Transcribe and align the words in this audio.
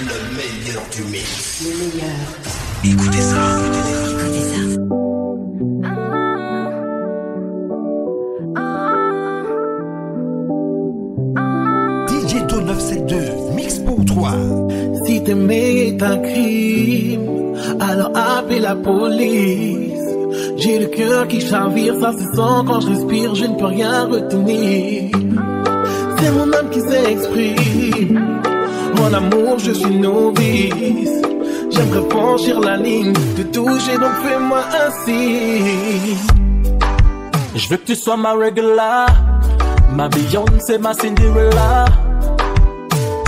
Le 0.00 0.14
meilleur 0.36 0.82
du 0.94 1.02
mix. 1.10 1.64
Le 1.64 1.70
meilleur. 1.76 2.18
Écoutez 2.84 3.20
ça. 3.20 3.58
Écoutez 4.12 4.44
ça. 4.52 4.60
DJ 12.06 12.46
To 12.46 12.60
972, 12.60 13.54
mix 13.56 13.78
pour 13.80 14.04
toi. 14.04 14.30
Si 15.04 15.24
t'aimer 15.24 15.88
est 15.88 16.02
un 16.02 16.18
crime, 16.18 17.56
alors 17.80 18.12
appelez 18.14 18.60
la 18.60 18.76
police. 18.76 19.98
J'ai 20.58 20.78
le 20.78 20.86
cœur 20.86 21.26
qui 21.26 21.40
chavire, 21.40 21.94
ça 22.00 22.12
se 22.12 22.18
sent 22.20 22.64
quand 22.66 22.80
je 22.82 22.88
respire, 22.88 23.34
je 23.34 23.46
ne 23.46 23.56
peux 23.56 23.66
rien 23.66 24.04
retenir. 24.04 25.10
C'est 26.18 26.30
mon 26.30 26.52
âme 26.52 26.70
qui 26.70 26.80
s'exprime. 26.82 28.38
Mon 28.96 29.12
amour, 29.12 29.58
je 29.58 29.72
suis 29.72 29.96
novice. 29.96 31.22
J'aimerais 31.70 32.10
franchir 32.10 32.60
la 32.60 32.76
ligne, 32.76 33.12
te 33.36 33.42
toucher, 33.42 33.96
donc 33.98 34.14
fais-moi 34.24 34.60
ainsi. 34.82 36.16
Je 37.54 37.68
veux 37.68 37.76
que 37.76 37.86
tu 37.86 37.94
sois 37.94 38.16
ma 38.16 38.32
regular, 38.32 39.08
ma 39.94 40.08
Beyoncé, 40.08 40.78
ma 40.78 40.94
Cinderella. 40.94 41.86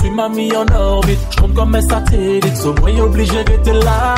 Tu 0.03 0.11
m'as 0.11 0.29
mis 0.29 0.51
en 0.57 0.67
orbite, 0.75 1.19
je 1.31 1.41
compte 1.41 1.55
comme 1.55 1.75
un 1.75 1.81
satellite, 1.81 2.65
moins 2.81 3.01
obligé 3.01 3.45
d'être 3.45 3.85
là. 3.85 4.15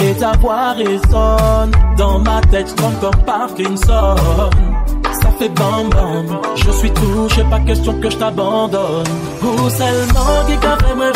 Et 0.00 0.14
ta 0.14 0.32
voix 0.38 0.72
résonne 0.72 1.72
dans 1.96 2.20
ma 2.20 2.40
tête, 2.42 2.68
je 2.68 2.82
compte 2.82 3.00
comme 3.00 3.22
Parkinson. 3.24 4.14
Je 6.56 6.70
suis 6.72 6.90
touché, 6.90 7.44
pas 7.44 7.60
question 7.60 7.94
que 8.00 8.10
je 8.10 8.16
t'abandonne. 8.16 9.06
Ou 9.42 9.70
seulement 9.70 10.44
qui 10.46 10.56
qu'a 10.56 10.76
fait 10.76 10.94
me 10.94 11.12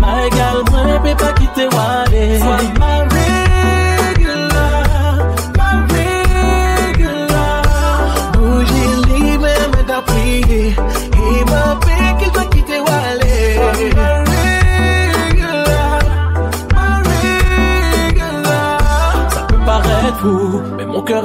ma 0.00 0.26
égale, 0.26 0.62
moi, 0.70 1.14
pas 1.16 1.32
quitter 1.32 1.68
Wally. 1.74 2.38
Sois 2.38 2.62
ma 2.78 3.06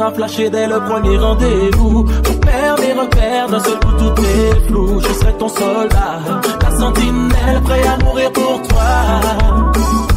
mais 0.02 0.08
mon 0.08 0.08
cœur 0.08 0.08
a 0.08 0.12
flashé 0.12 0.50
dès 0.50 0.68
le 0.68 0.80
premier 0.80 1.18
rendez-vous. 1.18 2.04
Pour 2.04 2.40
perdre 2.40 2.82
mes 2.82 2.94
repères, 2.94 3.48
d'un 3.50 3.60
seul 3.60 3.80
coup 3.80 3.92
tout 3.98 4.22
est 4.22 4.68
flou. 4.68 5.00
Je 5.00 5.14
serai 5.14 5.34
ton 5.38 5.50
soldat, 5.50 6.20
la 6.62 6.72
sentinelle, 6.78 7.62
prêt 7.64 7.88
à 7.88 8.04
mourir 8.04 8.32
pour 8.32 8.62
toi. 8.68 8.82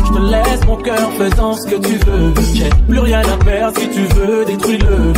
Je 0.06 0.12
te 0.12 0.18
laisse 0.18 0.66
mon 0.66 0.76
cœur 0.76 1.12
faisant 1.18 1.54
ce 1.54 1.66
que 1.66 1.76
tu 1.76 1.98
veux. 2.06 2.34
J'ai 2.54 2.70
plus 2.88 2.98
rien 2.98 3.20
à 3.20 3.44
perdre 3.44 3.78
si 3.78 3.90
tu 3.90 4.02
veux, 4.14 4.44
détruis-le. 4.44 5.12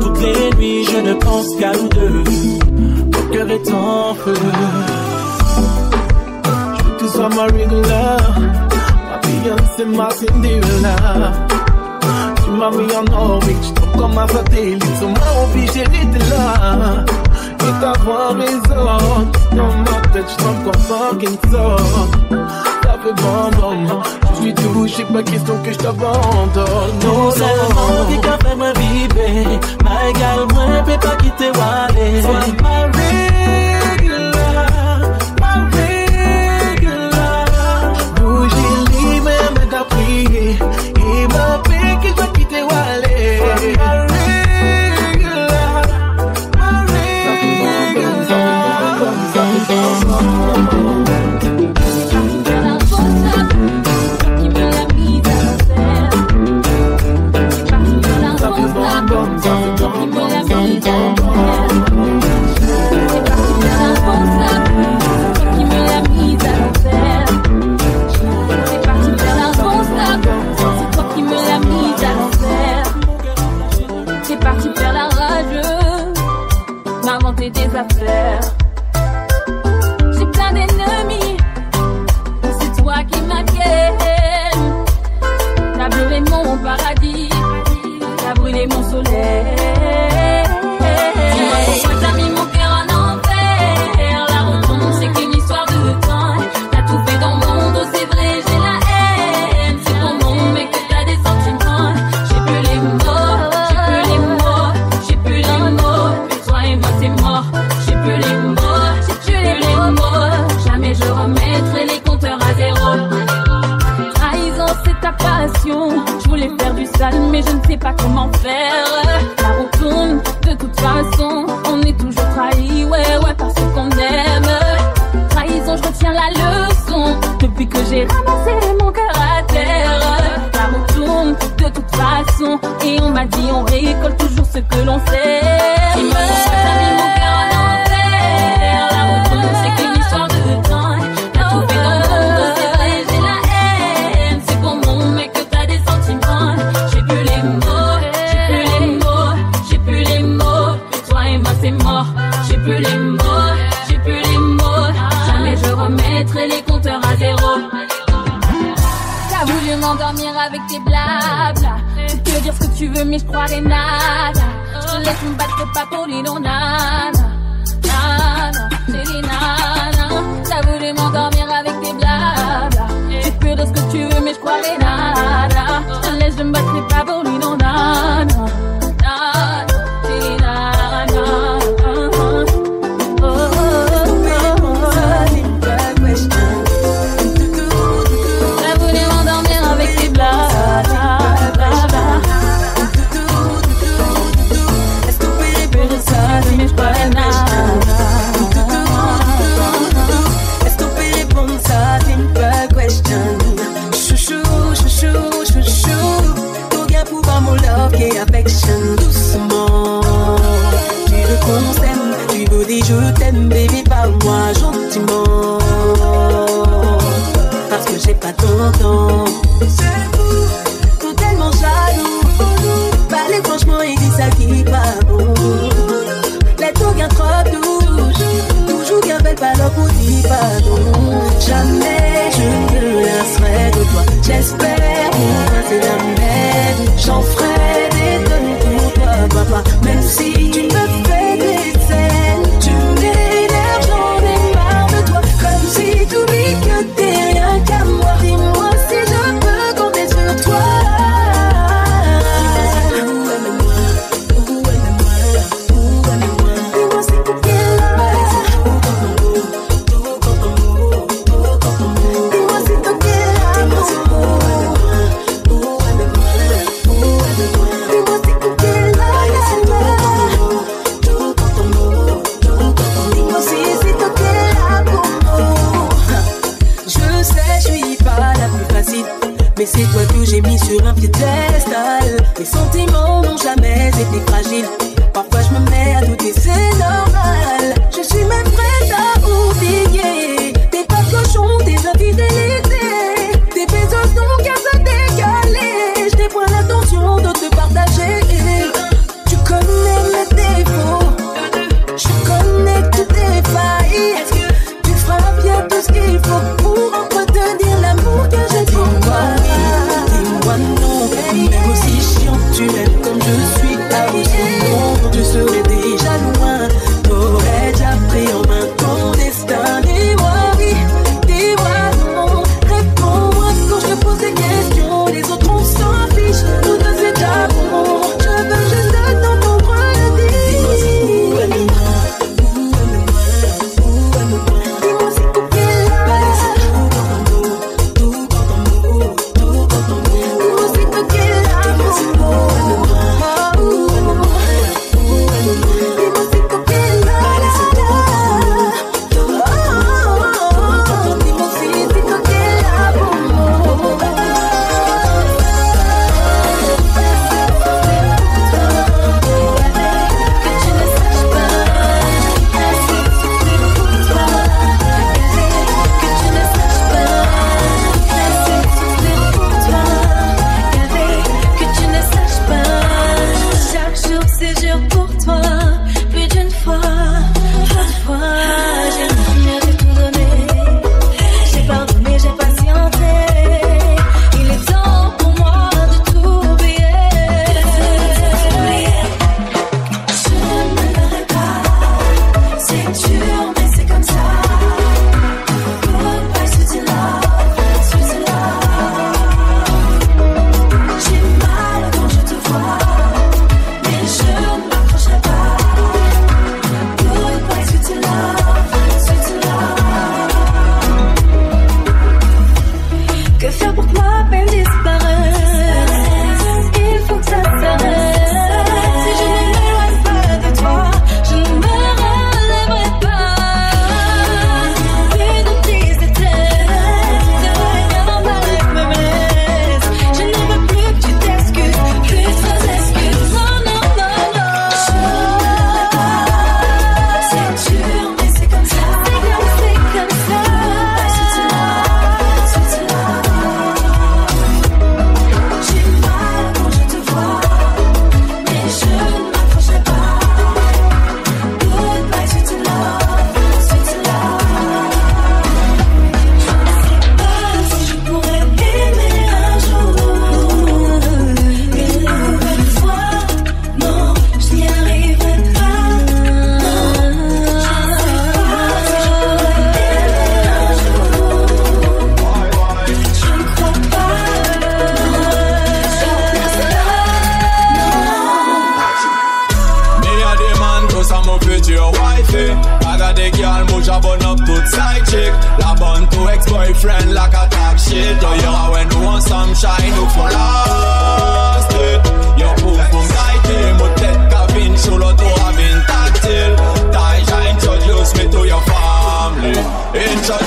Toutes 0.00 0.20
les 0.20 0.56
nuits, 0.56 0.84
je 0.84 0.98
ne 0.98 1.14
pense 1.14 1.56
qu'à 1.56 1.72
nous 1.72 1.88
deux. 1.88 2.24
Mon 3.12 3.32
cœur 3.32 3.50
est 3.50 3.70
en 3.72 4.14
feu. 4.14 4.34
Je 6.78 6.84
veux 6.84 6.94
que 6.94 7.04
tu 7.04 7.08
sois 7.08 7.28
ma 7.28 7.44
regular. 7.44 8.20
Ma 9.10 9.18
Beyoncé, 9.22 9.84
ma 9.84 10.10
Cinderella. 10.10 11.55
Tu 12.56 12.60
m'as 12.62 12.70
mis 12.70 12.90
en 12.96 13.04
orbite, 13.14 13.56
je 13.62 13.72
trouve 13.74 14.00
comme 14.00 14.16
un 14.16 14.26
satellite. 14.28 14.82
Sur 14.98 15.08
moi, 15.10 15.18
obligé 15.44 15.84
d'être 15.84 16.30
là. 16.30 17.04
Et 17.60 17.80
ta 17.82 17.92
voix 18.02 18.28
résonne. 18.32 19.30
Dans 19.52 19.76
ma 19.84 20.00
tête, 20.10 20.24
je 20.26 20.36
tombe 20.42 20.64
comme 20.64 20.82
Parkinson. 20.88 21.76
Ça 22.82 22.96
fait 23.02 23.12
bon, 23.12 23.60
bon. 23.60 24.00
Je 24.36 24.40
suis 24.40 24.54
touché, 24.54 25.04
pas 25.04 25.22
question 25.22 25.54
que 25.62 25.70
je 25.72 25.76
t'abandonne. 25.78 26.98
Non, 27.04 27.24
Non, 27.24 27.30
seulement 27.30 27.88
non. 27.90 28.06
qui 28.08 28.20
qu'a 28.22 28.38
fait 28.38 28.56
me 28.56 28.72
vibrer 28.72 29.58
Ma 29.84 30.08
égale, 30.08 30.46
moi, 30.54 30.82
peut 30.86 30.98
pas 31.06 31.16
quitter 31.16 31.50
Wally 31.58 32.22
Sois 32.22 32.62
ma 32.62 32.86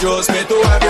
Introduce 0.01 0.29
me 0.29 0.46
to 0.46 0.56
everybody 0.56 0.88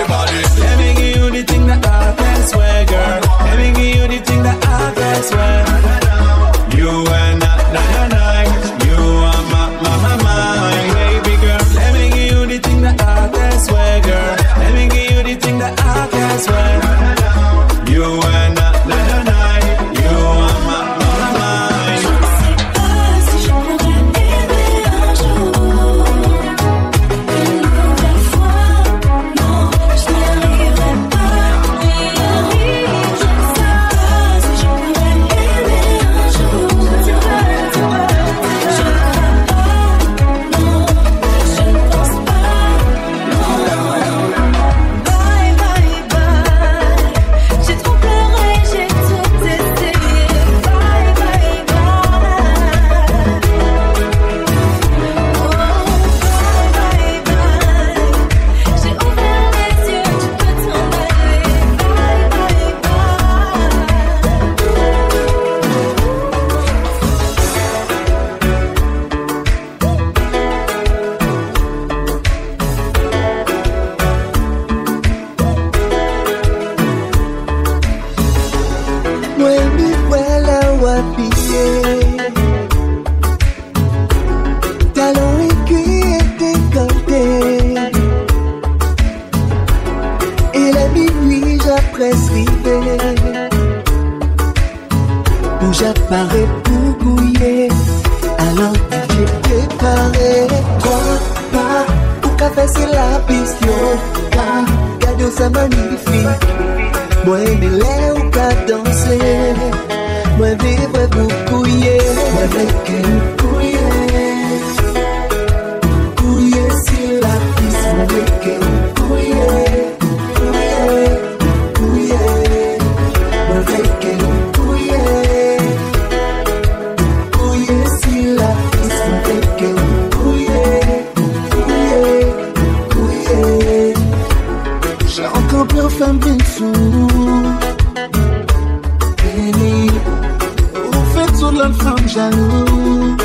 l'an 141.59 141.73
fam 141.81 142.01
jalou 142.13 143.15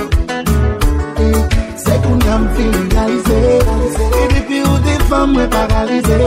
Se 1.82 1.94
koun 2.02 2.20
yam 2.26 2.44
finalize 2.56 3.42
E 4.20 4.22
depi 4.32 4.58
ou 4.68 4.78
de 4.86 4.94
fam 5.08 5.34
mwen 5.34 5.48
paralize 5.54 6.20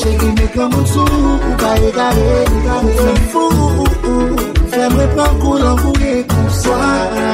Che 0.00 0.10
gime 0.20 0.46
kamoun 0.54 0.86
sou 0.94 1.18
ou 1.42 1.56
ka 1.62 1.72
e 1.88 1.90
gare 1.98 2.34
Ou 2.76 2.94
fèm 3.00 3.20
fou, 3.32 3.86
fèm 4.74 4.96
repan 5.00 5.38
kou 5.42 5.58
l'an 5.62 5.76
vouye 5.82 6.14
Kouswa, 6.32 6.80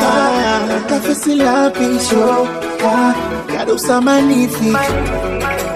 ta, 0.03 0.15
ta 0.89 1.01
fese 1.07 1.39
la 1.43 1.57
pichou 1.79 2.25
ah, 2.33 2.43
Ka, 2.83 2.97
kado 3.53 3.79
sa 3.87 4.01
magnifik 4.01 4.77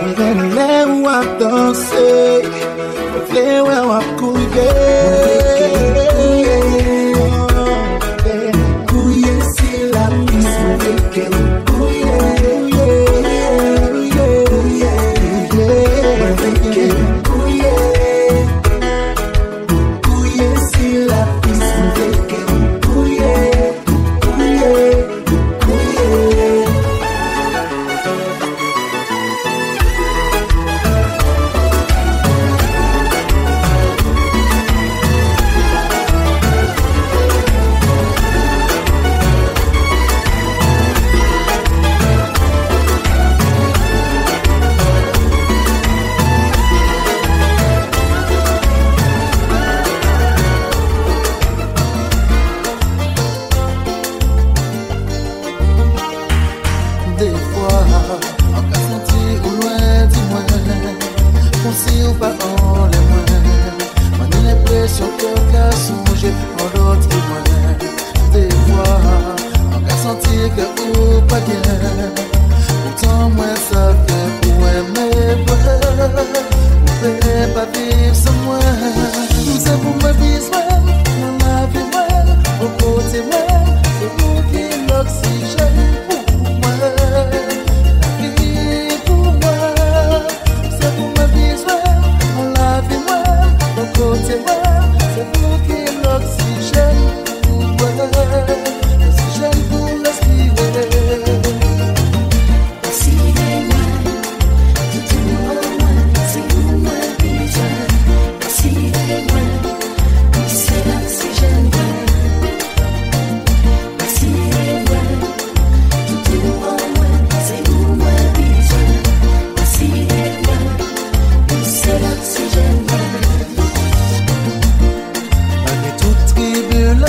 Mwen 0.02 0.12
ven 0.18 0.44
le 0.56 0.72
ou 0.96 1.08
ap 1.16 1.30
danse 1.40 2.10
Mwen 2.50 3.24
vle 3.30 3.48
ou 3.62 3.96
ap 4.00 4.12
kouye 4.20 5.41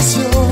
canción. 0.04 0.43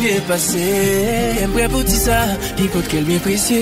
Diye 0.00 0.20
pase, 0.24 0.66
mwen 1.52 1.68
pou 1.68 1.84
ti 1.84 1.98
sa 2.00 2.22
Pi 2.56 2.68
kote 2.72 2.88
kel 2.88 3.04
mwen 3.04 3.20
presye 3.20 3.58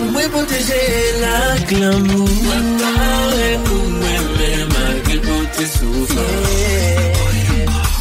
Mwen 0.00 0.32
poteje 0.34 0.80
la 1.20 1.36
glamou 1.70 2.26
Mwen 2.26 2.66
pare 2.80 3.52
pou 3.68 3.94
mwen 3.94 4.26
men 4.40 4.74
Magil 4.74 5.22
pou 5.28 5.46
te 5.54 5.68
soufle 5.76 6.26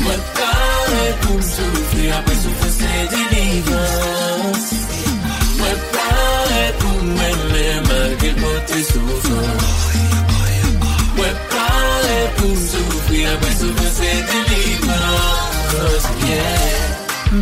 Mwen 0.01 0.27
pare 0.33 1.07
pou 1.27 1.47
soufle 1.53 2.11
Ape 2.17 2.41
soufle 2.41 2.75
se 2.79 3.07
delivan 3.13 4.14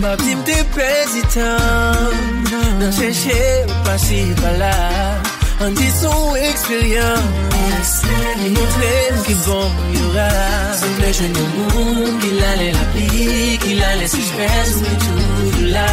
Yeah 0.04 0.18
Babim 0.18 0.44
te 0.44 0.64
président 0.76 1.58
Nan 2.80 2.92
chèche 2.92 3.64
ou 3.68 3.84
pasi 3.86 4.26
pala 4.42 4.76
An 5.62 5.72
di 5.74 5.88
Montre 8.54 8.94
ki 9.26 9.36
bon 9.46 9.70
yora. 9.96 10.30
Ple 10.98 11.10
jwen 11.14 11.34
yon 11.40 11.50
moun 11.56 12.20
Ki 12.20 12.32
lale 12.36 12.70
la 12.76 12.86
pli 12.94 13.58
Ki 13.64 13.76
lale 13.80 14.08
se 14.08 14.18
jpes 14.18 14.76
Ou 14.82 14.96
tout 15.04 15.62
la. 15.72 15.88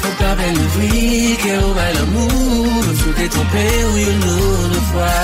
Fou 0.00 0.12
pa 0.20 0.34
bel 0.38 0.56
ouvri 0.64 1.36
Ke 1.42 1.54
ou 1.58 1.74
bay 1.74 1.92
l'amour 1.98 2.84
Sou 3.02 3.12
te 3.18 3.26
trompe 3.34 3.64
ou 3.90 3.96
yon 4.04 4.20
nou 4.26 4.68
de 4.74 4.84
fwa. 4.92 5.14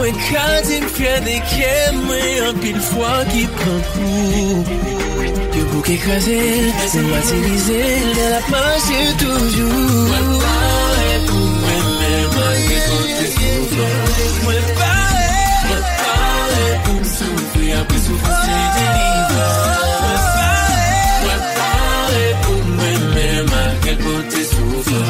Mwen 0.00 0.18
ka 0.26 0.46
din 0.66 0.88
fye 0.96 1.14
de 1.28 1.38
ke 1.52 1.74
Mwen 2.00 2.48
an 2.48 2.64
pil 2.64 2.80
fwa 2.90 3.20
ki 3.30 3.46
Yo 5.20 5.64
pou 5.68 5.82
ke 5.84 5.96
krasil, 6.00 6.68
se 6.88 7.00
matirizil 7.04 8.06
De 8.16 8.26
la 8.32 8.40
panche 8.48 9.00
toujou 9.20 9.80
Mwen 10.08 10.30
pare 10.40 11.10
pou 11.26 11.42
mwen 11.60 11.90
men 11.98 12.22
Malge 12.36 12.78
kote 12.86 13.26
soufle 13.34 13.88
Mwen 14.46 14.70
pare 14.78 15.26
Mwen 15.66 15.84
pare 16.00 16.70
pou 16.86 17.10
soufle 17.12 17.68
Apre 17.80 18.00
soufle 18.06 18.38
se 18.38 18.62
delive 18.78 19.44
Mwen 20.06 20.24
pare 20.38 20.88
Mwen 21.26 21.44
pare 21.58 22.24
pou 22.46 22.72
mwen 22.78 23.06
men 23.18 23.52
Malge 23.52 23.98
kote 24.06 24.48
soufle 24.54 25.04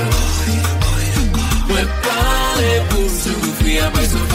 Mwen 1.71 1.95
pare 2.09 2.75
pou 2.91 3.15
soufle 3.21 3.79
Apre 3.87 4.11
soufle 4.11 4.30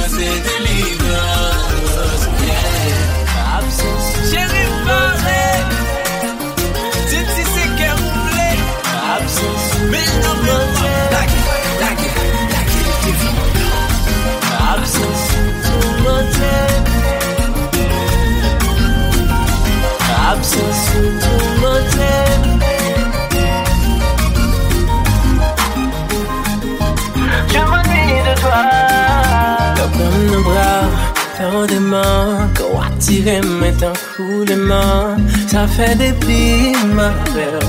attire 32.96 33.44
maintenant 33.44 33.94
coup 34.16 34.46
de 34.46 34.56
main 34.56 35.18
Ça 35.48 35.68
fait 35.68 35.96
des 35.96 36.14
plis 36.14 36.74
ma 36.94 37.10
belle 37.34 37.60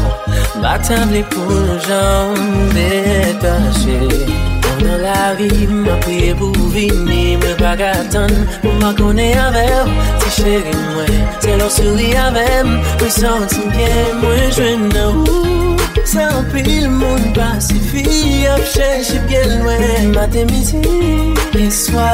Battable 0.62 1.24
pour 1.30 1.50
nos 1.50 1.78
jambes 1.78 2.72
détachées 2.74 4.55
Nan 4.82 5.00
la 5.00 5.34
vi, 5.38 5.48
m 5.68 5.86
apre 5.88 6.34
pou 6.36 6.68
vini, 6.74 7.36
mwen 7.40 7.54
pa 7.60 7.72
gatan 7.80 8.32
Pou 8.60 8.72
m 8.76 8.82
akone 8.90 9.28
avem, 9.40 9.92
ti 10.20 10.32
cheri 10.36 10.74
mwen 10.90 11.14
Se 11.40 11.56
lor 11.60 11.70
suri 11.72 12.10
avem, 12.20 12.74
mwen 12.98 13.12
santi 13.14 13.62
mwen 13.70 14.18
Mwen 14.20 14.50
jwen 14.56 14.84
nan 14.92 15.22
ou, 15.22 15.76
sa 16.04 16.26
apil 16.42 16.90
moun 16.92 17.30
pasifi 17.36 18.04
Ap 18.52 18.66
chèche 18.74 19.22
byen 19.30 19.56
mwen 19.64 20.12
Mate 20.16 20.44
midi, 20.50 20.82
e 21.56 21.70
swa, 21.72 22.10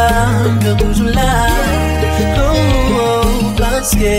mwen 0.60 0.78
toujou 0.82 1.10
la 1.16 1.32
Oh, 2.42 3.02
oh, 3.02 3.50
paske 3.58 4.14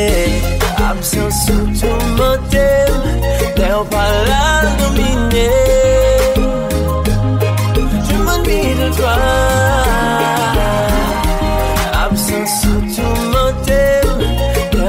Absensou 0.90 1.72
tou 1.80 2.12
motel, 2.18 3.00
deyo 3.56 3.86
pa 3.94 4.04
la 4.28 4.44
domine 4.82 5.83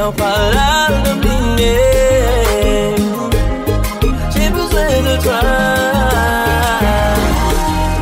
T'es 0.04 0.10
pas 0.18 0.50
là 0.52 0.88
dominé 1.22 1.76
J'ai 4.34 4.50
besoin 4.50 4.90
de 5.08 5.22
toi. 5.22 5.40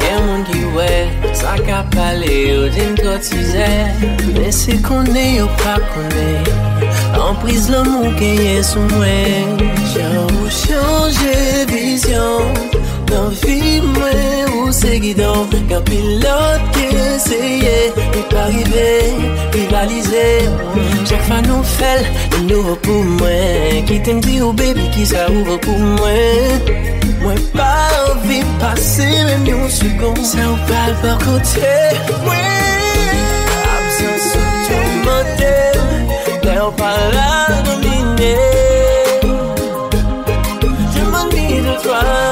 Y'a 0.00 0.20
moun 0.26 0.42
qui 0.44 0.64
ouais 0.76 1.06
Ça 1.32 1.54
qu'a 1.64 1.84
parlé 1.94 2.56
au 2.58 2.68
d'une 2.68 2.96
cotisée 2.96 3.84
Mais 4.34 4.50
c'est 4.50 4.82
qu'on 4.82 5.04
est 5.04 5.42
ou 5.42 5.46
pas 5.58 5.78
qu'on 5.90 6.08
est 6.18 7.20
En 7.20 7.34
prise 7.36 7.70
l'amour 7.70 8.12
qui 8.16 8.48
est 8.48 8.62
sous 8.64 8.80
moi. 8.80 9.06
J'ai 9.92 10.02
changé 10.50 11.66
vision 11.68 12.40
Dans 13.06 13.28
vie 13.28 13.80
moi 13.80 14.10
ou 14.56 14.72
c'est 14.72 14.98
guidon 14.98 15.46
Yon 15.72 15.84
pilot 15.88 16.64
ki 16.74 16.86
eseye 17.00 17.76
Yon 17.96 18.24
pa 18.28 18.42
rive, 18.52 18.88
rivalize 19.54 20.24
Chak 21.08 21.22
fa 21.28 21.38
nou 21.46 21.64
fel 21.64 22.02
Yon 22.34 22.42
nou 22.50 22.74
pou 22.84 23.06
mwen 23.16 23.86
Ki 23.88 23.96
tem 24.04 24.20
di 24.26 24.36
ou 24.44 24.52
bebi 24.58 24.90
ki 24.92 25.06
sa 25.08 25.22
ou 25.32 25.56
pou 25.64 25.92
mwen 25.94 26.68
Mwen 27.22 27.40
pa 27.54 27.70
anvi 28.02 28.42
pase 28.60 29.08
Men 29.30 29.48
yon 29.48 29.64
sugon 29.72 30.20
Sa 30.28 30.50
ou 30.50 30.60
pal 30.68 30.92
pa 31.00 31.14
kote 31.24 31.72
Mwen 32.26 33.24
Absen 33.78 34.20
sou 34.26 34.52
tou 34.68 34.92
mante 35.08 35.54
Lè 36.44 36.58
ou 36.66 36.76
pala 36.82 37.32
domine 37.70 38.36
Je 40.92 41.08
m'ennuie 41.08 41.64
de 41.64 41.80
toi. 41.86 42.31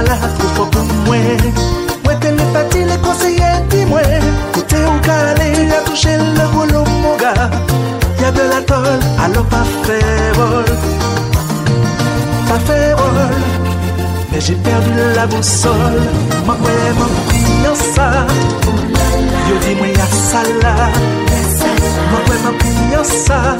Pour 0.00 0.08
dossier 0.08 0.08
ta 0.08 0.08
la 0.08 0.16
trop 0.16 0.48
fort 0.54 0.70
pour 0.70 0.82
moi 1.06 1.16
Moi 2.04 2.14
t'es 2.20 2.30
les 2.30 2.52
partis, 2.52 2.84
les 2.84 2.96
conseillers, 2.98 3.60
dis-moi 3.68 4.00
Côté 4.52 4.76
au 4.84 4.98
calé, 5.00 5.52
tu 5.54 5.72
as 5.72 5.82
touché 5.90 6.16
le 6.16 6.78
mon 7.02 7.16
gars 7.16 7.50
Y'a 8.20 8.30
de 8.30 8.40
la 8.50 8.60
pas 8.62 9.64
fait 9.84 10.32
vol 10.34 10.64
Pas 12.48 12.58
fait 12.66 12.94
vol 12.94 13.30
Mais 14.32 14.40
j'ai 14.40 14.54
perdu 14.54 14.90
la 15.14 15.26
boussole 15.26 16.00
Moi 16.46 16.56
ouais, 16.62 16.92
mon 16.98 17.08
priant 17.28 17.74
ça 17.74 18.26
Yo 19.48 19.56
dis-moi 19.60 19.88
y'a 19.88 20.06
ça 20.06 20.42
là 20.62 20.74
Moi 22.10 22.20
ouais, 22.28 22.38
mon 22.44 22.58
priant 22.58 23.04
ça 23.04 23.56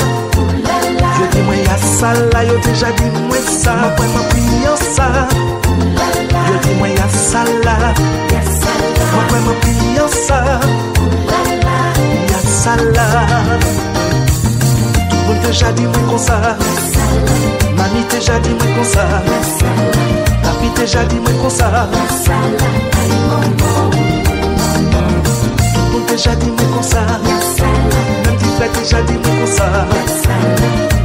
Yo 1.20 1.26
di 1.32 1.42
mwen 1.42 1.58
ya 1.58 1.76
sa 1.76 2.14
la, 2.32 2.44
yo 2.44 2.56
deja 2.64 2.90
di 2.96 3.04
mwen 3.28 3.42
sa 3.44 3.74
Mwen 3.98 4.08
mwen 4.08 4.76
sa 4.96 5.59
Di 6.62 6.74
mwen 6.78 6.92
yasala 6.96 7.94
Mwen 9.12 9.26
kwen 9.28 9.42
mwen 9.44 9.56
piyansa. 9.60 10.38
Yasala 12.30 13.06
Tout 15.10 15.22
moun 15.26 15.38
te 15.42 15.50
jadi 15.52 15.86
mwen 15.86 16.06
konsa 16.08 16.36
Mami 17.76 18.02
te 18.08 18.18
jadi 18.20 18.50
mwen 18.54 18.74
konsa 18.76 19.04
Papi 20.42 20.68
te 20.74 20.84
jadi 20.86 21.16
mwen 21.20 21.36
konsa 21.42 21.88
Tout 25.74 25.86
moun 25.92 26.04
te 26.06 26.16
jadi 26.16 26.46
mwen 26.46 26.70
konsa 26.74 27.02
Mwen 28.24 28.36
ti 28.38 28.48
fwe 28.56 28.66
te 28.74 28.82
jadi 28.90 29.14
mwen 29.22 29.34
konsa 29.40 29.66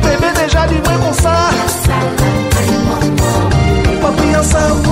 Bebe 0.03 0.29
te 0.37 0.45
jadi 0.53 0.77
mwen 0.85 0.99
konsa 1.05 1.33
Papi 4.01 4.27
yansa 4.33 4.84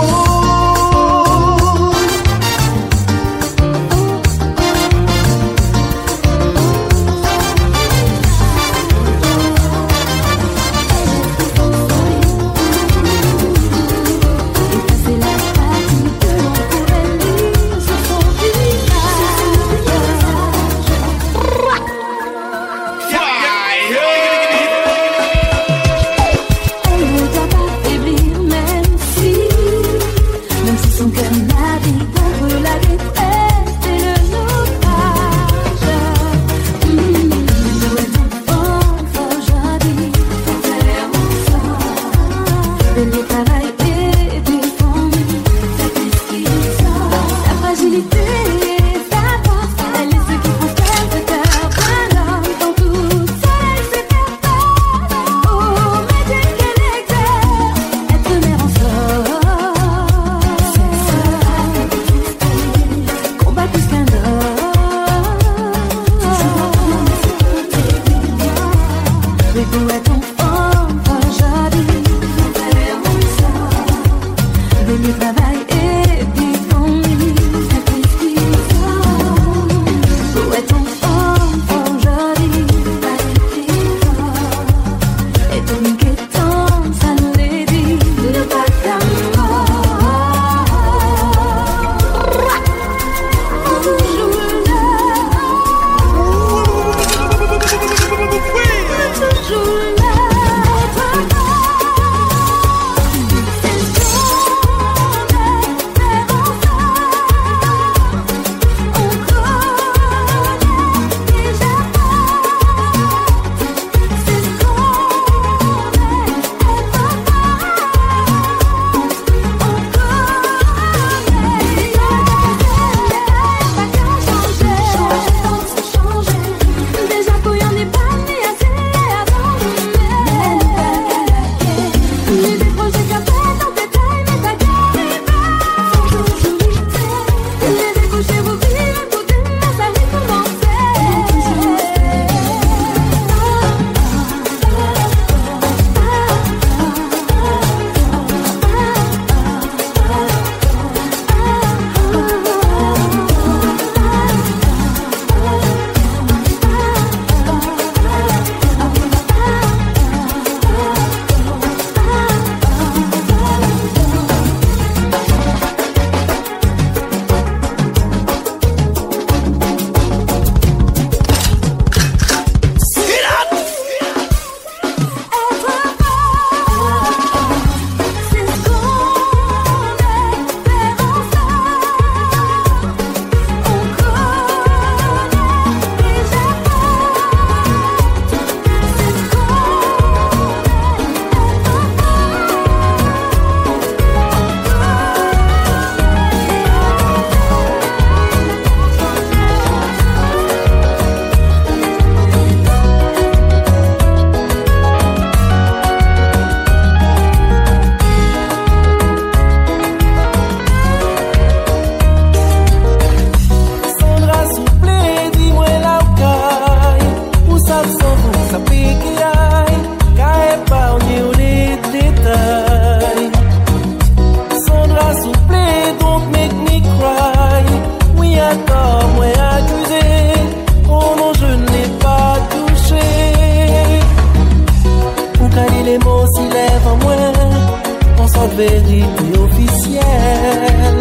On 238.23 238.27
sot 238.27 238.51
verite 238.57 239.39
ofisyel 239.39 240.99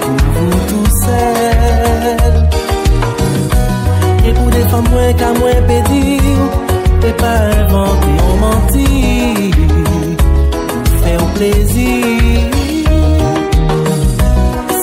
Pou 0.00 0.16
pou 0.34 0.52
tou 0.70 0.86
sel 1.02 2.34
E 4.24 4.26
pou 4.32 4.48
defan 4.54 4.82
mwen 4.88 5.10
ka 5.20 5.28
mwen 5.38 5.60
pedi 5.68 6.04
Pe 7.02 7.10
pa 7.20 7.34
inventi 7.58 8.14
ou 8.24 8.34
manti 8.42 8.88
Pou 9.60 10.96
fe 11.04 11.12
ou 11.20 11.28
plezi 11.36 11.94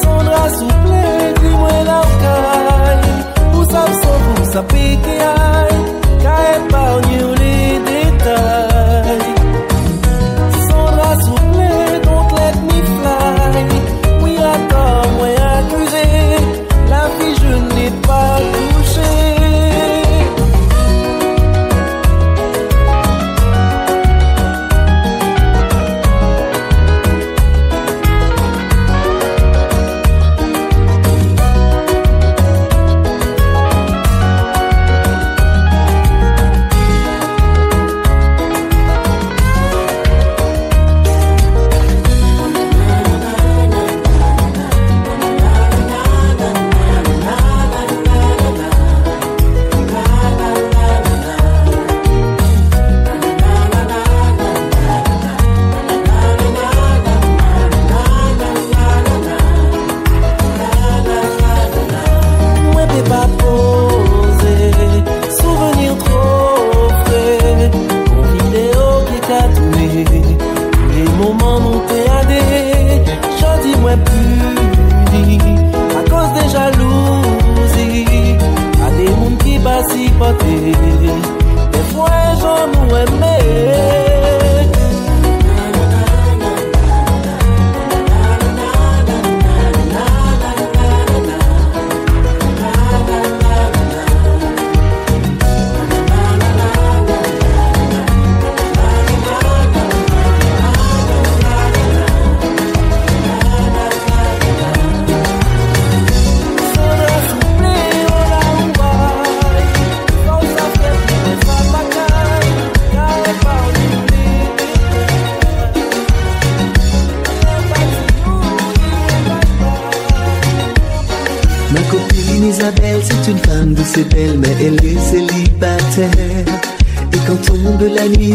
Sandra 0.04 0.44
souple, 0.60 1.04
di 1.42 1.50
mwen 1.58 1.82
la 1.90 1.98
ou 2.06 2.14
kay 2.24 2.98
Pou 3.52 3.64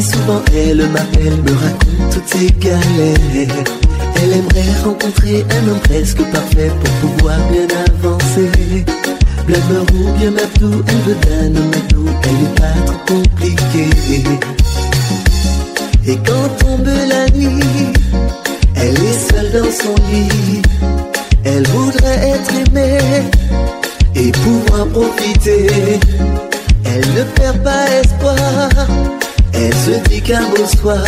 souvent 0.01 0.43
elle 0.55 0.89
m'appelle, 0.89 1.37
me 1.43 1.53
raconte 1.53 2.15
toutes 2.15 2.29
ses 2.29 2.51
galères. 2.53 3.65
Elle 4.17 4.33
aimerait 4.33 4.83
rencontrer 4.85 5.45
un 5.51 5.69
homme 5.69 5.81
presque 5.81 6.23
parfait 6.31 6.71
pour 6.81 7.11
pouvoir 7.11 7.39
bien 7.51 7.67
avancer. 7.87 8.85
Blagueur 9.47 9.85
ou 9.95 10.13
bien 10.19 10.31
Mabdou, 10.31 10.83
elle 10.87 11.03
veut 11.07 11.17
d'un 11.27 11.61
homme 11.61 11.71
doux, 11.89 12.09
elle 12.25 12.37
n'est 12.37 12.55
pas 12.61 12.93
trop 12.93 13.15
compliquée. 13.15 13.91
Et 16.07 16.17
quand 16.17 16.49
tombe 16.59 16.87
la 16.87 17.27
nuit, 17.37 17.93
elle 18.77 18.95
est 18.95 19.31
seule 19.31 19.53
dans 19.53 19.71
son 19.71 19.95
lit. 20.11 20.63
Elle 21.45 21.67
voudrait 21.69 22.31
être 22.31 22.55
aimée 22.67 22.99
et 24.15 24.31
pouvoir 24.33 24.87
profiter. 24.89 25.67
Elle 26.85 27.07
ne 27.15 27.23
perd 27.35 27.63
pas 27.63 27.87
espoir. 28.03 28.69
Elle 29.55 29.75
se 29.75 30.09
dit 30.09 30.21
qu'un 30.23 30.49
beau 30.51 30.67
soir, 30.81 31.03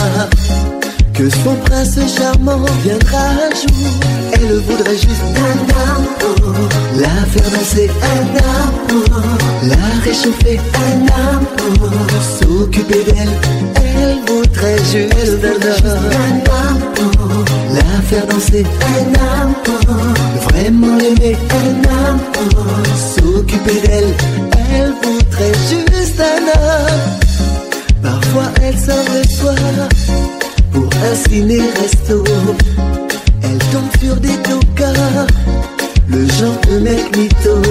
que 1.13 1.29
son 1.31 1.55
prince 1.65 1.99
charmant 2.17 2.65
viendra 2.85 3.19
un 3.19 3.51
jour. 3.55 3.91
Elle 4.33 4.59
voudrait 4.61 4.97
juste 4.97 5.23
un 5.37 5.59
amour, 5.93 6.55
la 6.97 7.09
faire 7.33 7.51
danser 7.51 7.91
un 8.03 8.25
amour, 8.61 9.23
la 9.63 10.05
réchauffer 10.05 10.61
un 10.75 10.99
amour, 11.33 11.91
s'occuper 12.41 13.05
d'elle. 13.05 13.35
Elle 13.77 14.19
voudrait 14.27 14.79
juste 14.79 15.45
un 15.45 16.29
amour, 16.69 17.45
la 17.73 18.03
faire 18.03 18.27
danser 18.27 18.67
un 18.81 19.43
amour, 19.43 20.05
vraiment 20.51 20.97
l'aimer 20.97 21.37
un 21.51 22.09
amour, 22.09 22.67
s'occuper 23.17 23.81
d'elle. 23.87 24.15
Elle 24.75 24.93
voudrait 25.03 25.55
juste 25.71 26.21
un 26.21 26.61
homme. 26.61 27.24
Elle 28.63 28.79
sort 28.79 29.05
le 29.15 29.29
soir 29.29 29.89
pour 30.73 30.83
un 30.85 31.15
ciné-resto. 31.15 32.25
Elle 33.43 33.59
tombe 33.71 33.91
sur 34.01 34.17
des 34.17 34.37
tocards, 34.39 35.27
le 36.09 36.27
genre 36.27 36.61
de 36.69 36.79
mec 36.81 37.17
mytho. 37.17 37.63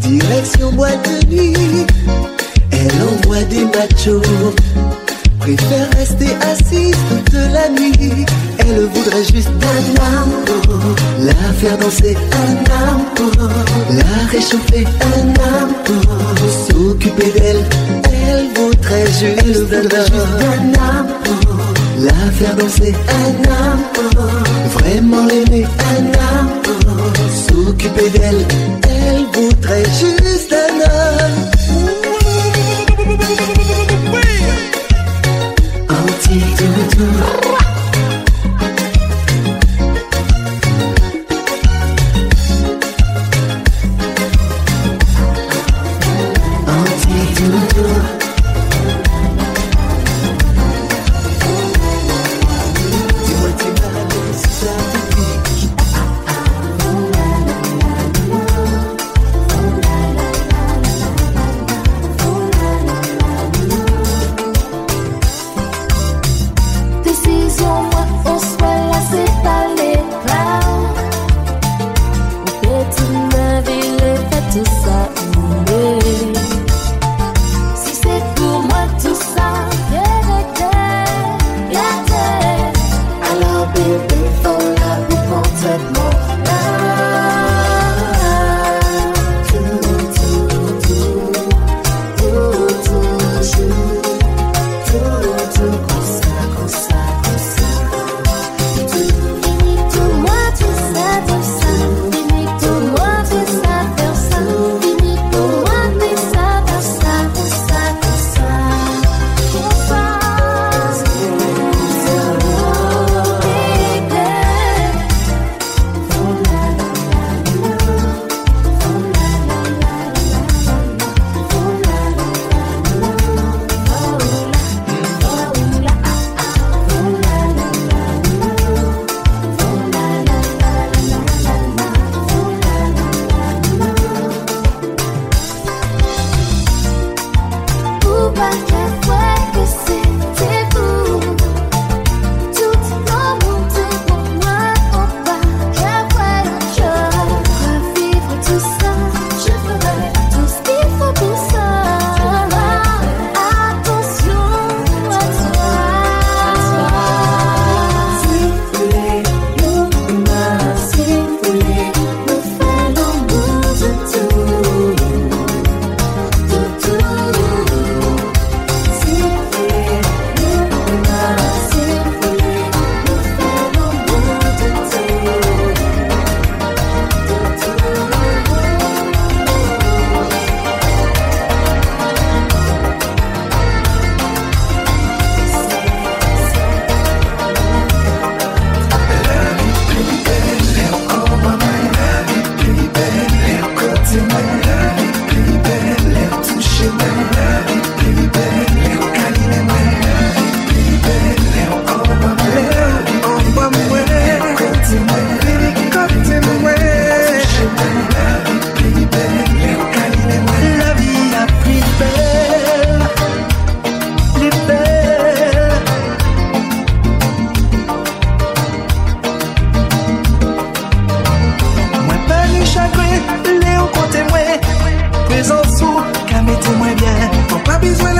Direction 0.00 0.72
boîte 0.72 1.08
de 1.08 1.34
nuit, 1.34 1.86
elle 2.70 3.02
envoie 3.02 3.42
des 3.44 3.64
machos. 3.64 4.22
Préfère 5.38 5.88
rester 5.96 6.36
assise 6.42 6.96
toute 7.08 7.34
la 7.52 7.68
nuit. 7.70 8.26
Elle 8.58 8.84
voudrait 8.86 9.24
juste 9.24 9.48
un 9.62 10.18
amour, 10.18 10.96
la 11.20 11.52
faire 11.54 11.78
danser 11.78 12.16
un 12.32 12.88
amour, 12.88 13.48
la 13.90 14.26
réchauffer 14.30 14.84
un 15.00 15.28
amour, 15.62 16.02
s'occuper 16.68 17.30
d'elle. 17.30 17.64
Elle 18.28 18.48
voudrait 18.86 19.06
juste 19.06 19.72
un 19.72 19.86
amour, 20.80 21.58
la 21.98 22.30
faire 22.32 22.56
danser 22.56 22.94
un 23.08 23.42
vraiment 24.68 25.26
l'aimer 25.26 25.64
un 25.64 26.04
s'occuper 27.28 28.10
d'elle. 28.10 28.46
Elle 28.82 29.26
voudrait 29.32 29.84
juste 29.84 30.52
un 30.52 30.74
homme. 30.84 31.46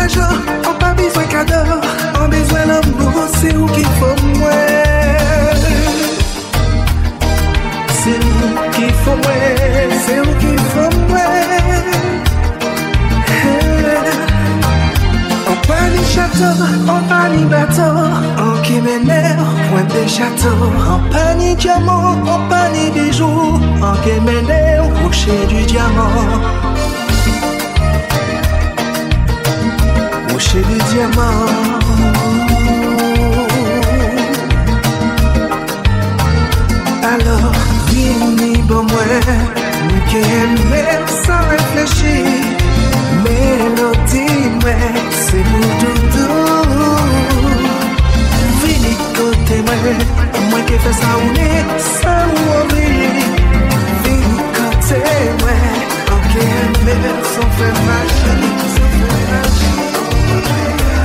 on 0.08 0.74
pas 0.74 0.94
besoin 0.94 1.24
cadeau, 1.24 1.80
on 2.22 2.28
besoin 2.28 2.66
l'amour, 2.66 3.12
c'est 3.40 3.56
où 3.56 3.66
qu'il 3.66 3.84
faut 3.84 4.26
moi. 4.38 4.50
C'est 7.88 8.10
où 8.10 8.70
qu'il 8.72 8.92
faut 9.02 9.16
moi, 9.16 9.32
c'est 10.06 10.20
où 10.20 10.34
qu'il 10.38 10.58
faut 10.58 10.96
moi. 11.08 11.18
On 15.48 15.66
pas 15.66 15.88
ni 15.90 16.04
château, 16.14 16.64
on 16.88 17.08
pas 17.08 17.28
ni 17.28 17.44
bateau, 17.44 17.96
on 18.38 18.62
qui 18.62 18.80
mène, 18.80 19.38
on 19.74 19.84
des 19.92 20.08
châteaux. 20.08 20.70
On 20.88 21.12
pas 21.12 21.34
ni 21.34 21.56
diamant, 21.56 22.16
on 22.24 22.48
pas 22.48 22.68
ni 22.70 22.90
bijoux, 22.90 23.60
on 23.82 23.92
qui 24.04 24.20
mène, 24.20 24.82
on 25.04 25.46
du 25.48 25.62
diamant. 25.64 26.75
boucher 30.36 30.60
de 30.60 30.78
diamants. 30.90 31.48
Alors, 37.14 37.52
vini 37.88 38.58
bon 38.68 38.82
moi. 38.82 39.06
Mwen 40.12 40.52
mèm 40.70 41.04
sans 41.24 41.44
réfléchir. 41.54 42.26
Mélodie 43.24 44.42
mwen 44.60 44.96
c'est 45.24 45.46
mou 45.50 45.66
doudou 45.80 46.30
Vini 48.60 48.94
kote 49.16 49.56
moi 49.66 49.94
Mwen 50.50 50.62
ke 50.68 50.76
fè 50.84 50.92
sa 51.00 51.10
ou 51.22 51.28
ne 51.38 51.50
sa 51.88 52.14
ou 52.28 52.38
ouvili 52.60 53.26
Vini 54.04 54.38
ma 57.86 58.00
Thank 60.42 60.90
you. 60.90 60.95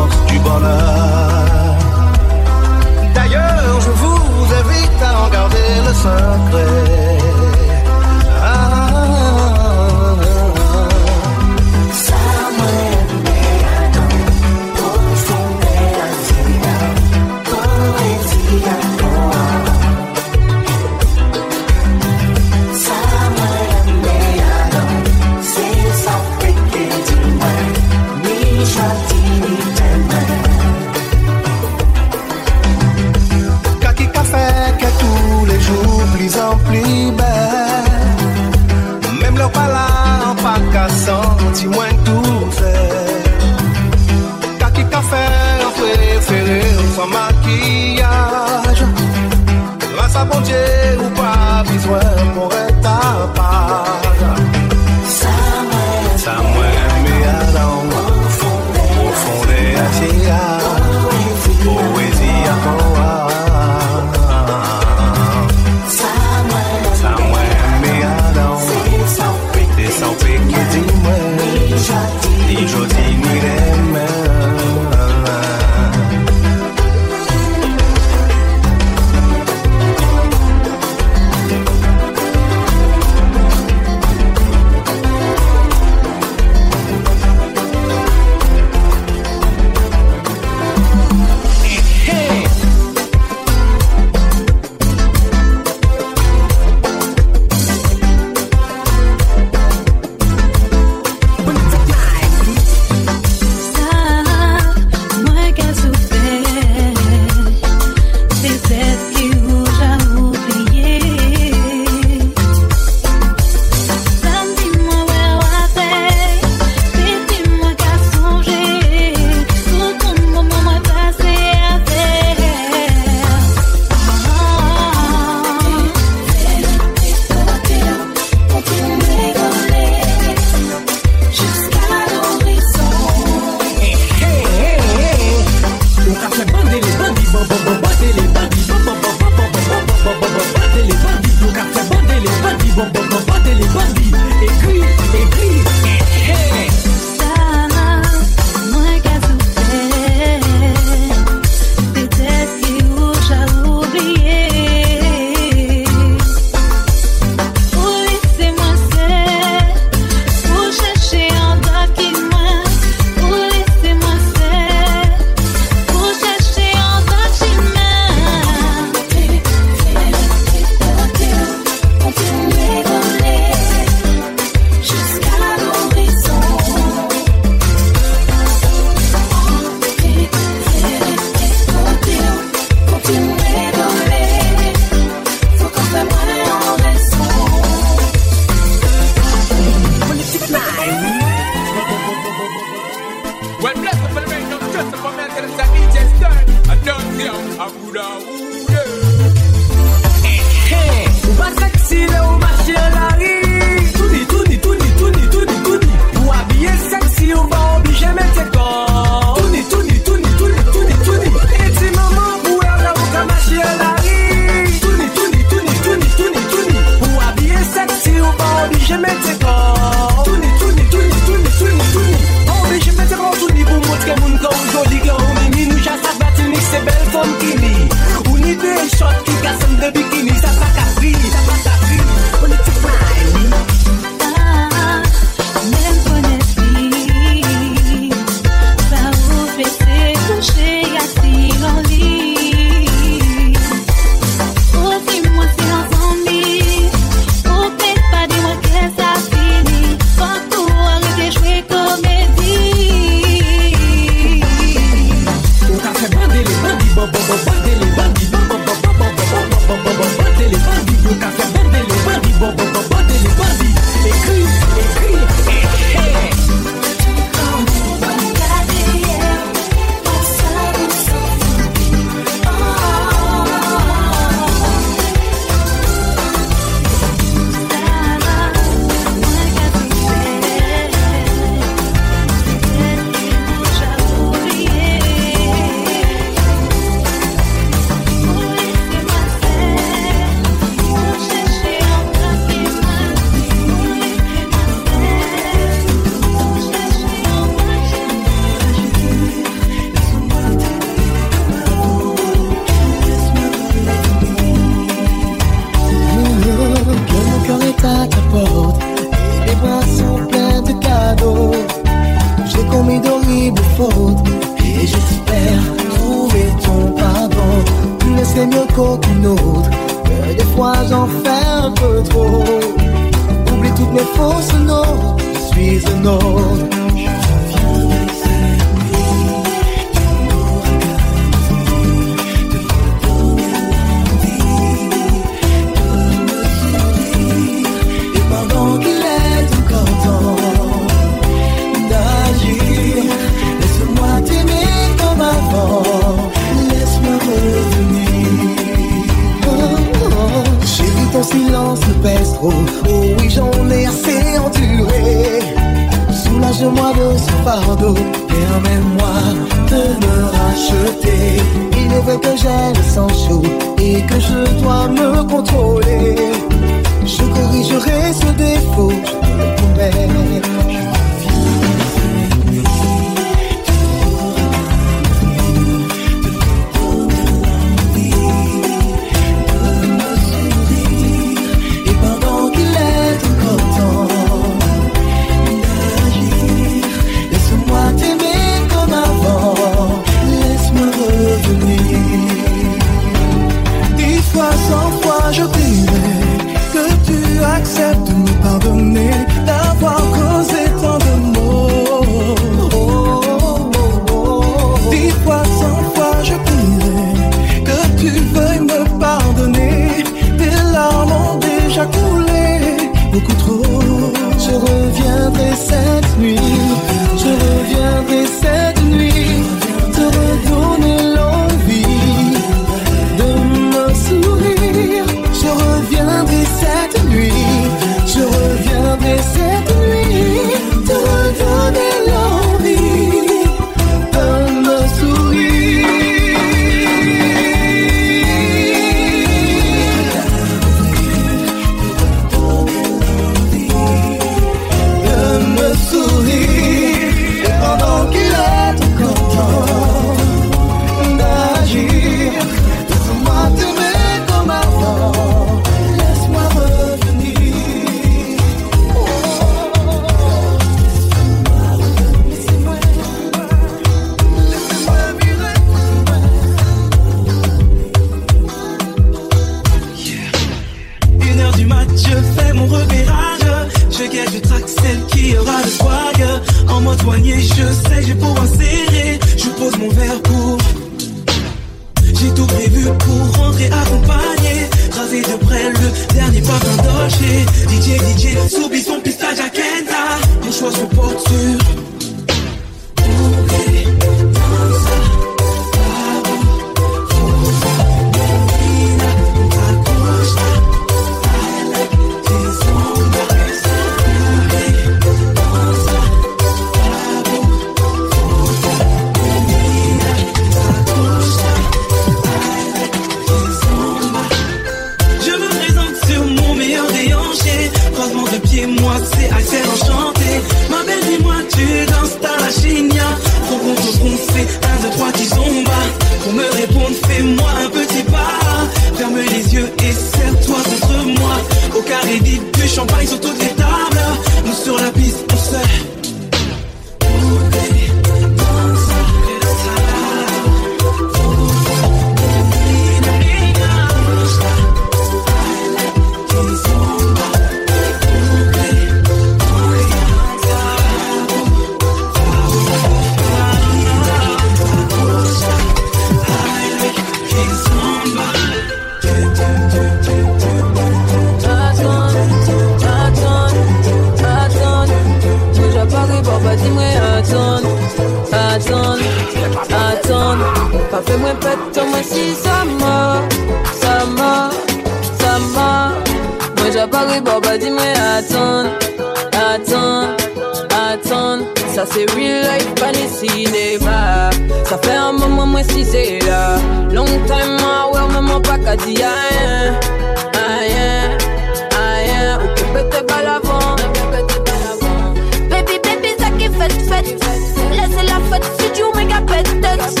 Pète 599.34 599.60
tête. 599.60 600.00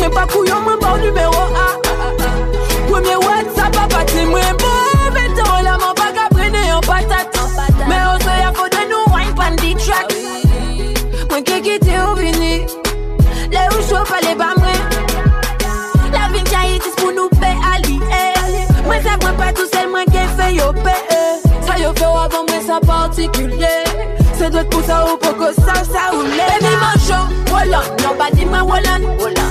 Mais 0.00 0.08
pas 0.08 0.26
couillon, 0.26 0.60
mon 0.60 0.78
bon 0.78 0.96
numéro 1.02 1.32
A. 1.34 1.78
Premier 2.90 3.16
WhatsApp, 3.16 3.76
moins 4.26 4.52
beau. 4.58 5.10
Mais 5.12 5.28
t'en 5.34 5.62
la 5.62 5.72
main, 5.72 5.94
pas 5.94 6.12
qu'à 6.12 6.28
prendre 6.30 6.76
en 6.76 6.80
patate. 6.80 7.38
Mais 7.88 8.02
on 8.12 8.18
se 8.20 8.26
y'a 8.26 8.52
faut 8.54 8.68
de 8.68 8.82
nous 8.90 9.14
wine 9.14 9.34
pan 9.34 9.54
the 9.56 9.76
track. 9.78 10.14
Moi 11.30 11.42
qui 11.42 11.60
quitte 11.62 11.90
au 12.10 12.14
vini. 12.14 12.66
Les 13.50 13.68
où 13.70 13.80
chaud, 13.88 14.04
pas 14.08 14.20
les 14.26 14.34
bas, 14.34 14.54
moi. 14.56 14.68
La 16.12 16.28
vie 16.32 16.44
Haïti 16.54 16.88
pour 16.96 17.12
nous 17.12 17.28
payer 17.40 17.58
alliés. 17.74 18.00
Moi, 18.84 18.96
ça 19.02 19.18
prend 19.18 19.34
pas 19.34 19.52
tout 19.52 19.68
seul, 19.72 19.88
moi 19.90 20.04
qui 20.04 20.18
fait 20.36 20.54
yo 20.54 20.72
payer. 20.72 21.40
Ça 21.66 21.78
yo 21.78 21.92
fait 21.96 22.04
avant, 22.04 22.44
moi, 22.48 22.60
ça 22.66 22.80
particulier. 22.80 23.84
C'est 24.38 24.50
d'autres 24.50 24.68
pour 24.68 24.82
ça 24.82 25.06
ou 25.06 25.16
que 25.16 25.52
ça, 25.54 25.74
ça 25.74 26.14
ou. 26.14 26.22
Baby, 26.22 26.74
Non, 27.68 28.14
pas 28.16 28.30
dis-moi, 28.32 28.60
voilà, 28.62 28.98
voilà. 29.18 29.42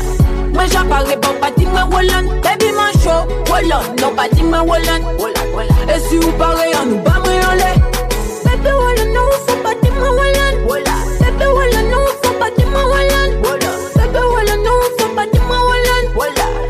Moi 0.54 0.64
j'apparais 0.72 1.18
bon, 1.18 1.34
pas 1.42 1.52
dis-moi 1.58 1.82
Wallan 1.92 2.24
Baby 2.42 2.72
mon 2.72 2.90
show, 3.02 3.28
Wallan 3.52 3.82
Non 4.02 4.16
pas 4.16 4.30
dis-moi 4.32 4.62
Wallan 4.62 5.02
Et 5.94 6.00
si 6.08 6.16
vous 6.16 6.32
parlez 6.32 6.74
en 6.82 6.86
nous 6.86 7.00
bas 7.00 7.20
moi 7.20 7.34
en 7.52 7.56
lait 7.56 7.76
Baby 8.46 8.70
Wallan 8.72 9.14
non 9.14 9.30
faut 9.46 9.58
pas 9.58 9.74
dis-moi 9.84 10.10
Wallan 10.12 10.56
Baby 11.20 11.46
Wallan 11.46 11.90
non 11.92 12.06
faut 12.24 12.34
pas 12.40 12.50
dis-moi 12.58 12.82
Wallan 12.90 13.32
Baby 13.98 14.20
Wallan 14.34 14.64
non 14.64 14.80
faut 14.98 15.10
pas 15.14 15.26
dis-moi 15.34 15.58
Wallan 15.58 16.04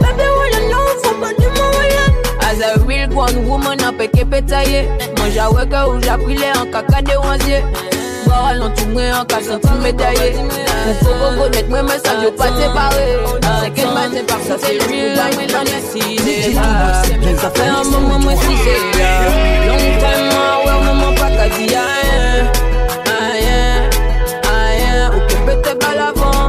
Baby 0.01 0.23
Wallan 0.39 0.67
non 0.71 0.85
faut 1.03 1.15
pas 1.21 1.33
dis-moi 1.37 1.67
Wallan 1.77 2.11
As 2.41 2.61
a 2.63 2.83
real 2.87 3.13
one 3.13 3.45
woman 3.47 3.83
a 3.83 3.91
peke 3.91 4.25
pétaillé. 4.27 4.87
Moi 5.19 5.27
j'avoue 5.31 5.57
que 5.57 5.89
où 5.89 6.01
j'appris 6.01 6.39
en 6.59 6.65
caca 6.71 7.03
de 7.03 7.15
onzier 8.25 8.35
Voir 8.35 8.55
non 8.55 8.71
tu 8.75 8.85
moi 8.87 9.03
en 9.21 9.25
cas 9.25 9.41
senti 9.41 9.73
médaillé. 9.81 10.35
Faut 11.01 11.09
reconnaître 11.09 11.69
moi 11.69 11.83
mais 11.83 11.99
ça 12.03 12.15
veut 12.21 12.31
pas 12.31 12.47
séparer. 12.47 13.17
C'est 13.63 13.71
qu'elle 13.71 13.93
m'a 13.93 14.09
c'est 14.13 14.25
par 14.25 14.39
ça 14.39 14.55
c'est 14.59 14.77
real 14.87 15.13
life 15.15 15.53
dans 15.53 15.63
les 15.63 15.81
cinémas 15.81 17.03
Ça 17.41 17.49
fait 17.51 17.67
un 17.67 17.83
moment 17.83 18.19
moi 18.19 18.33
si 18.35 18.55
c'est 18.63 18.99
là 18.99 19.11
Long 19.67 19.77
time 19.77 20.25
moi 20.31 20.47
ouais 20.65 20.85
maman 20.85 21.11
pas 21.15 21.29
qu'à 21.29 21.47
dire 21.49 21.79
rien 22.01 22.51
Rien, 23.31 23.89
rien 24.43 25.11
Ou 25.15 25.19
que 25.27 25.35
peut-être 25.45 25.79
pas 25.79 25.95
l'avant. 25.95 26.47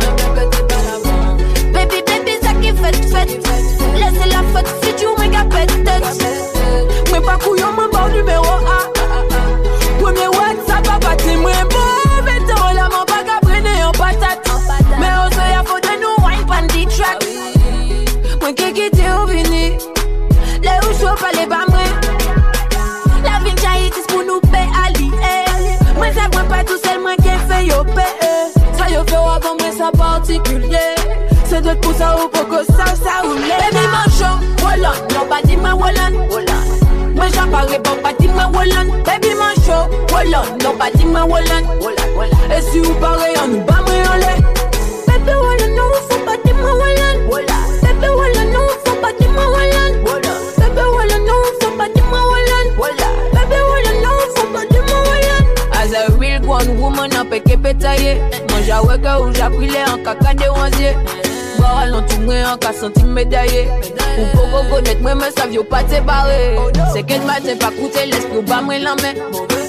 Baby, 1.72 2.02
baby, 2.06 2.32
ça 2.42 2.52
qui 2.60 2.68
fait, 2.68 2.96
fait. 3.08 3.30
Laissez 3.94 4.28
la 4.30 4.40
si 4.82 4.90
tu 4.94 5.06
m'as 5.18 5.44
pète 5.44 5.84
tête 5.84 6.08
Moi 7.10 7.20
pas 7.20 7.38
couillon, 7.44 7.72
mon 7.72 7.88
bon 7.90 8.06
numéro 8.14 8.44
A 8.44 8.75
particulier. 29.96 30.94
C'est 31.44 31.62
d'autres 31.62 31.80
pour 31.80 31.94
ça 31.94 32.16
ou 32.16 32.28
pour 32.28 32.48
que 32.48 32.64
ça, 32.64 32.86
ça 32.86 33.24
ou 33.24 33.34
Baby, 33.34 33.86
mon 33.92 34.10
show, 34.12 34.34
voilà. 34.58 34.92
Non, 35.14 35.26
pas 35.28 35.42
dis-moi, 35.44 35.74
voilà. 35.78 36.10
Moi 37.16 37.26
j'apparais 37.32 37.78
bon, 37.78 37.96
pas 38.02 38.12
dis-moi 38.20 38.44
Wallan 38.52 38.92
Baby 39.02 39.28
mon 39.34 39.54
show, 39.64 39.88
Wallan 40.12 40.42
Non 40.62 40.76
pas 40.76 40.90
dis-moi 40.94 41.24
Wallan 41.24 41.64
Et 42.54 42.60
si 42.60 42.78
vous 42.80 42.92
parlez 42.96 43.32
en 43.42 43.48
nous 43.48 43.60
bas 43.62 43.80
moi 43.86 43.94
en 44.12 44.16
lait 44.18 44.42
Baby 45.06 45.30
Wallan 45.32 45.74
non 45.74 45.90
faut 46.10 46.18
pas 46.26 46.36
dis-moi 46.44 46.72
Wallan 46.74 47.26
Baby 47.82 48.08
Wallan 48.14 48.52
non 48.52 48.68
faut 48.84 48.96
pas 49.00 49.12
dis-moi 49.18 49.44
Wallan 49.44 50.02
Baby 50.58 50.80
Wallan 50.94 51.24
non 51.24 51.42
faut 51.58 51.70
pas 51.70 51.88
dis-moi 51.94 52.18
Wallan 52.20 52.35
one 56.56 56.80
woman 56.80 57.12
a 57.14 57.24
peke 57.24 57.56
pétaillé. 57.62 58.16
Moi 58.50 58.60
j'avoue 58.66 58.88
que 58.88 59.22
où 59.22 59.32
j'appris 59.34 59.68
les 59.68 59.84
en 59.92 59.98
caca 59.98 60.34
de 60.34 60.48
onzier 60.48 60.94
Voir 61.58 61.86
non 61.88 62.02
tu 62.08 62.18
moi 62.20 62.34
en 62.52 62.56
cas 62.56 62.72
senti 62.72 63.04
médaillé 63.04 63.68
Ou 64.18 64.56
reconnaître 64.56 65.00
moi 65.00 65.14
mais 65.14 65.30
ça 65.36 65.46
vient 65.46 65.62
pas 65.62 65.82
te 65.82 66.00
barrer. 66.00 66.56
C'est 66.92 67.02
qu'elle 67.02 67.22
m'a 67.22 67.34
pas 67.34 67.70
coûté 67.70 68.06
l'esprit 68.06 68.38
ou 68.38 68.42
pas 68.42 68.62
moi 68.62 68.78
la 68.78 68.94
main 68.96 69.14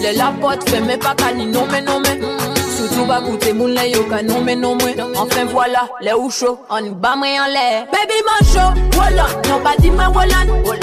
Les 0.01 0.13
la 0.13 0.33
porte 0.39 0.69
fait 0.69 0.81
mais 0.81 0.97
pas 0.97 1.15
qu'à 1.15 1.33
ni 1.33 1.45
non 1.45 1.65
mais 1.71 1.81
non 1.81 1.99
mais. 1.99 2.19
Surtout 2.75 3.05
pas 3.05 3.21
coûter 3.21 3.53
mon 3.53 3.67
lait 3.67 3.91
yo 3.91 4.05
mais 4.43 4.55
non 4.55 4.75
mais. 4.75 4.95
Enfin 5.15 5.45
voilà 5.45 5.87
les 6.01 6.13
ou 6.13 6.29
chaud 6.29 6.59
on 6.69 6.83
y 6.83 6.89
bat 6.89 7.15
moi 7.15 7.27
en 7.27 7.51
l'air 7.51 7.85
Baby 7.91 8.19
mon 8.27 8.47
show 8.47 8.81
voilà. 8.93 9.27
Non 9.49 9.59
pas 9.63 9.75
dis 9.79 9.91
moi 9.91 10.09
voilà. 10.11 10.45
moi 10.63 10.75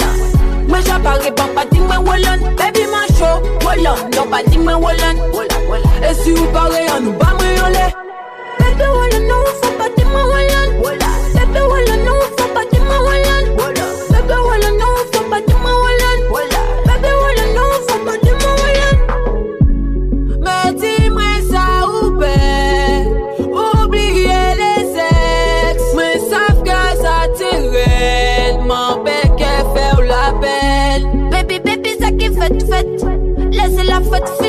Mwen 0.67 0.83
japare 0.83 1.31
ban 1.37 1.49
pati 1.55 1.79
mwen 1.79 2.01
wolan 2.07 2.39
Baby 2.57 2.83
man 2.91 3.07
show, 3.17 3.35
wolan 3.65 3.97
Nan 4.15 4.29
pati 4.31 4.57
mwen 4.57 4.77
wolan 4.83 5.17
E 6.09 6.13
si 6.13 6.31
ou 6.33 6.47
pare 6.53 6.79
an 6.95 7.07
ou 7.07 7.13
ba 7.19 7.27
mwen 7.39 7.55
yole. 7.57 7.85
Bebe 8.59 8.87
wolan 8.97 9.23
nou 9.27 9.45
fwa 9.59 9.69
pati 9.79 10.03
mwen 10.05 10.25
wolan 10.31 10.44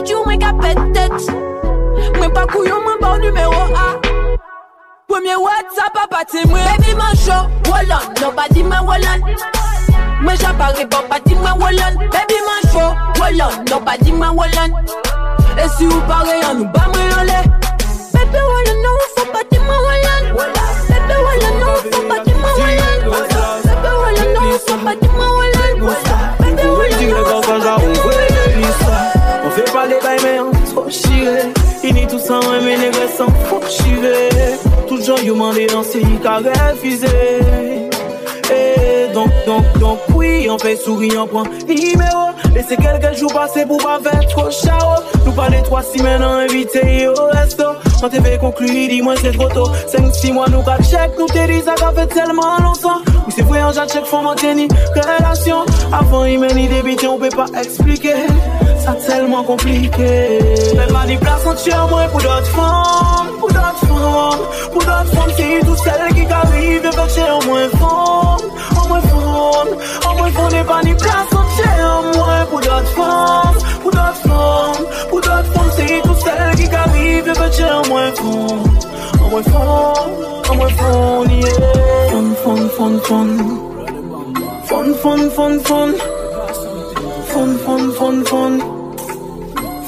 Tu 0.04 0.14
m'as 0.24 0.52
pète 0.62 0.92
tête 0.92 1.30
Moi 2.16 2.28
pas 2.30 2.46
couillon 2.46 2.76
mon 2.80 2.96
bon 3.00 3.18
numéro 3.20 3.52
A 3.52 3.96
WhatsApp, 5.38 6.46
moi. 6.48 6.58
Baby, 6.58 6.94
mon 6.94 7.14
show, 7.14 8.30
pas 8.32 8.48
dis-moi 8.50 8.80
Wallan. 8.82 9.20
Moi, 10.20 10.34
j'apparais 10.40 10.86
bon, 10.86 10.98
pas 11.08 11.20
dis-moi 11.24 11.52
Wallan. 11.58 11.94
Baby, 12.12 12.34
mon 12.46 12.70
show, 12.70 12.94
Wallan. 13.20 13.50
Non, 13.70 13.80
pas 13.80 13.96
dis-moi 14.00 14.30
Wallan. 14.30 14.72
Et 15.58 15.68
si 15.76 15.86
vous 15.86 16.00
parlez 16.02 16.44
en 16.48 16.54
nous, 16.54 16.64
bah, 16.66 16.86
moi, 16.86 17.02
on 17.18 17.24
l'est. 17.24 17.48
Baby, 18.12 18.38
Wallan, 18.38 18.78
non, 18.82 18.98
faut 19.16 19.32
pas 19.32 19.44
dis-moi 19.50 19.76
Wallan. 19.86 20.22
Baby, 20.88 21.14
non, 21.60 21.74
faut 21.76 22.02
pas 22.08 22.18
dis-moi 22.24 22.50
Wallan. 22.58 22.98
Baby, 23.04 24.84
pas 24.84 24.94
dis-moi 24.96 25.26
Wallan. 25.26 25.45
Il 31.84 31.94
n'y 31.94 32.06
tout 32.06 32.18
ça, 32.18 32.40
mais 32.62 32.76
les 32.76 32.90
gars 32.90 33.08
s'en 33.16 33.28
foutent 33.28 33.70
chiré. 33.70 34.28
Toujours 34.88 35.18
yo 35.20 35.34
demandé 35.34 35.66
dans 35.66 35.82
si 35.82 36.00
qu'a 36.22 36.38
refusé. 36.38 37.06
Et 37.06 37.85
donc, 39.16 39.30
donc, 39.46 39.78
donc, 39.78 39.98
oui, 40.14 40.46
on 40.50 40.58
fait 40.58 40.76
sourire, 40.76 41.24
on 41.24 41.26
prend 41.26 41.44
numéro. 41.66 42.32
Laissez 42.54 42.76
quelques 42.76 43.16
jours 43.16 43.32
passer 43.32 43.64
pour 43.64 43.78
pas 43.78 43.98
faire 43.98 44.20
trop 44.28 44.50
chaud. 44.50 45.02
Nous 45.24 45.32
parler 45.32 45.62
trois 45.62 45.82
semaines 45.82 46.22
en 46.22 46.34
invité 46.34 47.08
au 47.08 47.14
resto. 47.32 47.64
Quand 47.98 48.10
t'es 48.10 48.20
fait 48.20 48.36
conclure, 48.36 48.68
dis-moi 48.68 49.14
c'est 49.18 49.32
trop 49.32 49.48
tôt. 49.48 49.70
5-6 49.90 50.32
mois, 50.34 50.46
nous 50.50 50.62
pas 50.62 50.76
check, 50.82 51.12
nous 51.18 51.26
t'es 51.28 51.46
dit 51.46 51.62
ça 51.62 51.74
fait 51.94 52.06
tellement 52.08 52.58
longtemps. 52.62 53.00
Oui, 53.26 53.32
c'est 53.34 53.42
vrai, 53.42 53.62
on 53.64 53.72
check, 53.72 54.04
faut 54.04 54.20
maintenir 54.20 54.68
relation. 54.94 55.64
Avant, 55.90 56.26
il 56.26 56.38
mène 56.38 56.68
des 56.68 56.82
bêtises, 56.82 57.08
on 57.08 57.18
peut 57.18 57.30
pas 57.30 57.46
expliquer. 57.58 58.16
Ça 58.84 58.92
tellement 58.92 59.44
compliqué. 59.44 60.40
Mais 60.76 60.92
pas 60.92 61.06
des 61.06 61.16
places 61.16 61.46
entières, 61.46 61.88
moi, 61.88 62.02
pour 62.10 62.20
d'autres 62.20 62.46
femmes, 62.48 63.28
pour 63.38 63.48
d'autres 63.48 63.86
femmes, 63.86 64.40
pour 64.72 64.82
d'autres 64.82 65.06
femmes, 65.06 65.32
c'est 65.38 65.66
tout 65.66 65.76
celles 65.76 66.14
qui 66.14 66.30
arrivent, 66.30 66.82
de 66.82 66.90
faire 66.90 67.08
chez 67.08 67.22
en 67.22 67.42
moins 67.46 67.68
moins 68.88 69.00
femme, 69.08 69.72
en 70.06 70.16
moins 70.16 70.30
femme, 70.30 70.52
n'est 70.52 70.64
pas 70.64 70.82
des 70.82 70.94
places 70.94 71.32
entières, 71.32 72.02
moi, 72.14 72.46
pour 72.50 72.60
d'autres 72.60 72.94
femmes, 72.96 73.58
pour 73.82 73.90
d'autres 73.90 74.22
femmes, 74.26 74.86
pour 75.08 75.20
d'autres 75.20 75.52
femmes, 75.52 75.70
c'est 75.76 76.02
tout 76.02 76.16
celles 76.24 76.56
qui 76.56 76.74
arrivent, 76.74 77.28
de 77.28 77.34
faire 77.34 77.52
chez 77.52 77.64
en 77.64 77.86
moins 77.88 78.12
femme, 78.12 79.24
en 79.24 79.28
moins 79.30 79.42
femme, 79.42 80.50
en 80.50 80.54
moins 80.54 80.68
femme, 80.68 81.30
yeah. 81.30 81.86
Fun, 82.16 82.34
fun, 82.44 82.68
fun, 82.76 82.98
fun. 83.00 83.28
Fun, 84.64 84.94
fun, 85.02 85.30
fun, 85.30 85.58
fun. 85.68 85.92
Fun, 87.30 87.58
fun, 87.64 87.90
fun, 87.98 88.24
fun. 88.24 88.58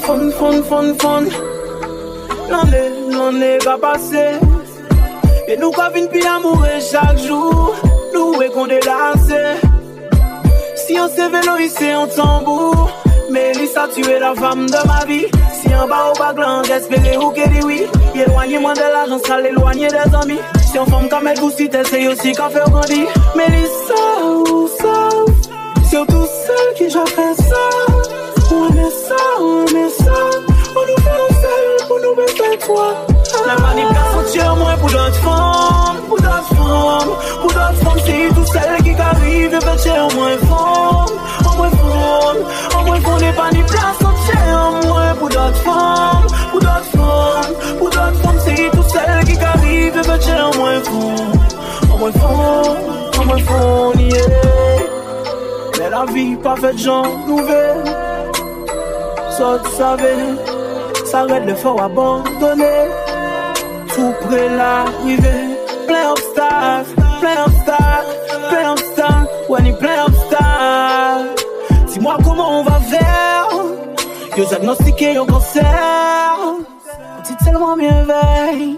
Fun, 0.01 0.31
fun, 0.31 0.63
fun, 0.63 0.93
fun. 0.99 1.25
L'année, 2.51 2.89
l'année 3.09 3.57
va 3.65 3.77
passer. 3.77 4.31
Et 5.47 5.57
nous 5.57 5.71
qu'à 5.71 5.89
vin 5.89 6.05
pi 6.07 6.21
amoureux 6.25 6.79
chaque 6.91 7.17
jour. 7.19 7.75
Nous 8.13 8.41
et 8.41 8.49
qu'on 8.49 8.67
délassé. 8.67 9.59
Si 10.75 10.97
on 10.99 11.07
se 11.07 11.29
vélo 11.31 11.57
ici 11.57 11.93
en 11.95 12.07
tambour. 12.07 12.89
Mélissa, 13.29 13.87
tu 13.93 14.01
es 14.09 14.19
la 14.19 14.33
femme 14.33 14.65
de 14.65 14.87
ma 14.87 15.05
vie. 15.05 15.27
Si 15.53 15.73
en 15.75 15.87
bas 15.87 16.11
au 16.11 16.17
baglan, 16.17 16.63
j'espérais 16.63 17.17
ou 17.17 17.29
qu'elle 17.29 17.49
dit 17.49 17.63
oui. 17.63 17.85
Éloignez-moi 18.15 18.73
de 18.73 18.79
l'argent, 18.79 19.19
ça 19.25 19.39
l'éloigner 19.39 19.87
des 19.87 20.15
amis. 20.15 20.39
Si 20.71 20.79
on 20.79 20.85
forme 20.85 21.09
comme 21.09 21.27
elle 21.27 21.39
vous 21.39 21.51
cite, 21.51 21.77
c'est 21.85 22.07
aussi 22.07 22.31
qu'à 22.31 22.49
faire 22.49 22.69
grandir. 22.69 23.07
Mélissa, 23.35 24.25
où 24.25 24.67
ça? 24.67 25.09
C'est 25.89 26.05
tout 26.07 26.27
seul 26.45 26.73
qui 26.75 26.89
j'ai 26.89 27.05
fait 27.05 27.35
ça. 27.35 27.65
On 28.51 28.67
est 28.69 28.91
ça, 29.07 29.15
on 29.39 29.65
est 29.65 29.89
ça. 29.89 30.13
On 30.75 30.81
nous 30.81 31.01
fait 31.03 31.09
un 31.09 31.41
seul 31.41 31.87
pour 31.87 31.99
nous 31.99 32.15
baiser 32.15 32.57
toi. 32.65 33.08
La 33.49 33.55
manip 33.57 33.89
ka 33.97 34.01
soti 34.13 34.39
an 34.45 34.59
mwen 34.59 34.75
pou 34.77 34.89
dot 34.93 35.15
fom 35.23 35.95
Pou 36.05 36.17
dot 36.21 36.49
fom 36.53 37.07
Pou 37.41 37.49
dot 37.55 37.79
fom 37.81 37.95
se 38.05 38.17
yi 38.19 38.27
tout 38.35 38.51
sel 38.53 38.75
ki 38.85 38.93
ka 38.99 39.07
rive 39.23 39.61
Petye 39.63 39.95
an 39.97 40.11
mwen 40.13 40.43
fom 40.43 41.15
An 41.47 41.55
mwen 41.57 41.73
fom 41.79 42.43
An 42.77 42.85
mwen 42.85 43.01
fom 43.07 43.17
ne 43.23 43.31
panip 43.39 43.73
la 43.73 43.87
soti 44.03 44.37
an 44.59 44.77
mwen 44.83 45.17
pou 45.23 45.33
dot 45.33 45.57
fom 45.65 46.29
Pou 46.51 46.61
dot 46.67 46.93
fom 46.93 47.49
Pou 47.79 47.89
dot 47.97 48.21
fom 48.21 48.39
se 48.45 48.55
yi 48.59 48.69
tout 48.75 48.93
sel 48.93 49.25
ki 49.31 49.39
ka 49.41 49.55
rive 49.65 50.05
Petye 50.11 50.37
an 50.45 50.53
mwen 50.59 50.85
fom 50.91 51.35
An 51.89 51.97
mwen 51.97 52.21
fom 52.21 52.95
An 53.17 53.29
mwen 53.33 53.45
fom 53.49 54.07
yeah 54.11 54.87
Mè 55.81 55.89
la 55.97 56.05
vi 56.13 56.29
pa 56.45 56.53
fèt 56.61 56.85
jan 56.85 57.17
nouvel 57.25 57.81
Sot 59.41 59.73
save 59.73 60.17
Sa 61.09 61.25
red 61.25 61.49
le 61.49 61.57
fò 61.57 61.79
abandonè 61.89 63.08
Tout 63.99 64.13
près 64.27 64.47
l'arrivée, 64.47 65.57
plein 65.85 66.07
d'obstacles, 66.07 66.95
plein 67.19 67.35
d'obstacles, 67.43 68.15
plein 68.49 68.69
d'obstacles, 68.69 69.27
ouais, 69.49 69.61
ni 69.61 69.73
plein 69.73 70.05
d'obstacles. 70.05 71.35
Dis-moi 71.87 72.17
comment 72.23 72.59
on 72.61 72.63
va 72.63 72.79
faire, 72.79 73.49
que 74.33 74.41
diagnostiqué 74.47 75.17
un 75.17 75.25
cancer. 75.25 76.39
Tu 77.25 77.35
tellement 77.43 77.75
bien 77.75 78.05
veille, 78.05 78.77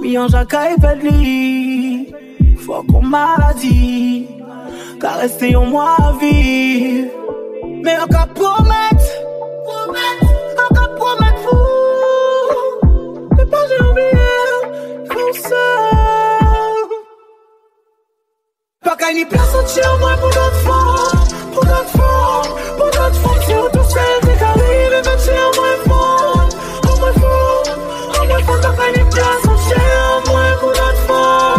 oui, 0.00 0.18
en 0.18 0.26
jacaille 0.26 0.74
lit, 1.04 2.12
faut 2.66 2.82
qu'on 2.82 3.02
maladie 3.02 4.26
car 5.00 5.18
rester 5.18 5.54
en 5.54 5.66
moi 5.66 5.94
à 6.02 6.12
vivre. 6.20 7.10
Mais 7.84 7.96
on 8.02 8.08
peut 8.08 8.32
promettre, 8.34 9.06
on 9.68 10.74
peut 10.74 10.94
promettre 10.96 11.25
Pas 18.98 19.08
qu'il 19.08 19.18
y 19.18 19.20
ait 19.22 19.26
place 19.26 19.54
entière 19.54 19.92
en 19.94 19.98
moi 19.98 20.12
pour 20.16 20.28
d'autres 20.28 20.60
femmes, 20.64 21.52
pour 21.52 21.64
d'autres 21.64 21.88
femmes, 21.90 22.76
pour 22.76 22.86
d'autres 22.86 23.14
femmes, 23.14 23.42
c'est 23.46 23.54
où 23.54 23.68
tout 23.68 23.90
seul 23.90 24.20
qui 24.20 24.44
arrive 24.44 24.92
et 24.92 25.02
veut 25.02 25.22
tuer 25.22 25.38
en 25.38 25.52
moi 25.56 25.68
femme, 25.84 26.92
en 26.92 26.98
moi 26.98 27.12
femme, 27.12 28.20
en 28.20 28.26
moi 28.26 28.38
femme, 28.38 28.60
pas 28.60 28.84
qu'il 28.84 28.96
y 28.96 29.06
ait 29.06 29.10
place 29.10 29.44
entière 29.44 30.22
en 30.24 30.30
moi 30.30 31.55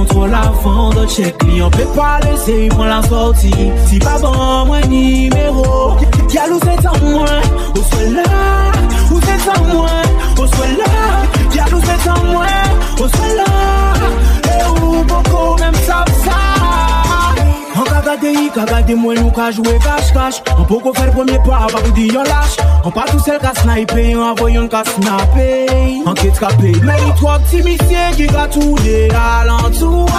mettre 0.00 0.12
si 0.12 0.14
contrôle 0.14 0.34
avant 0.34 0.90
de 0.90 1.06
check 1.06 1.36
On 1.62 1.70
peut 1.70 1.84
pas 1.94 2.20
laisser 2.20 2.68
prendre 2.68 2.86
la 2.86 3.02
sortie. 3.02 3.72
Si 3.86 3.98
pas 3.98 4.18
bon, 4.18 4.66
moi 4.66 4.80
numéro. 4.88 5.96
Y'a 6.32 6.46
l'eau 6.46 6.58
c'est 6.62 6.86
en 6.86 7.04
moi, 7.06 7.26
au 7.74 7.82
soit 7.82 8.10
là, 8.10 8.72
ou 9.10 9.20
c'est 9.20 9.48
en 9.50 9.64
moi, 9.74 9.90
au 10.38 10.46
soit 10.46 10.66
là. 10.78 11.54
Y'a 11.54 11.64
l'eau 11.70 11.80
c'est 11.84 12.10
en 12.10 12.24
moi, 12.32 12.46
au 12.94 13.08
soit 13.08 13.34
là. 13.36 13.44
Et 14.44 14.80
où 14.80 15.04
beaucoup 15.04 15.60
même 15.60 15.74
savent 15.74 16.06
ça. 16.06 16.09
On 16.09 16.09
ka 18.00 18.16
gade 18.16 18.32
yi, 18.32 18.50
ka 18.50 18.64
gade 18.64 18.94
mwen 18.96 19.18
nou 19.20 19.30
ka 19.30 19.50
jwe 19.52 19.78
cache-cache 19.84 20.42
On 20.58 20.64
peut 20.64 20.78
qu'on 20.78 20.92
faire 20.92 21.12
premier 21.12 21.38
pas, 21.38 21.66
pas 21.72 21.80
pour 21.80 21.92
dire 21.92 22.14
yon 22.14 22.22
lâche 22.22 22.56
On 22.84 22.90
pas 22.90 23.04
tout 23.10 23.18
seul 23.18 23.38
ka 23.38 23.52
sniper, 23.54 24.16
on 24.16 24.30
envoie 24.30 24.50
yon 24.50 24.68
ka 24.68 24.82
snapper 24.84 25.66
En 26.06 26.14
quête 26.14 26.38
ka 26.38 26.48
pay, 26.58 26.72
mais 26.82 26.96
il 27.06 27.14
trois 27.14 27.38
petits 27.40 27.62
messieurs 27.62 28.10
qui 28.16 28.26
ka 28.26 28.46
tourner 28.48 29.08
à 29.14 29.44
l'entourage 29.44 30.10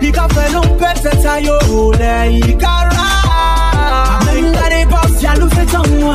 Il 0.00 0.12
ka 0.12 0.26
fait 0.34 0.52
l'on 0.52 0.62
pète 0.62 0.98
cette 1.02 1.22
sa 1.22 1.40
yo 1.40 1.52
roule, 1.68 1.96
il 2.30 2.56
ka 2.56 2.88
ride 2.90 4.26
Mais 4.26 4.40
il 4.40 4.52
gade 4.52 4.88
pas, 4.90 5.06
jaloux 5.20 5.48
c'est 5.54 5.76
en 5.76 5.86
moi 6.00 6.14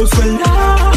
Au 0.00 0.06
soit 0.06 0.24
là, 0.24 0.91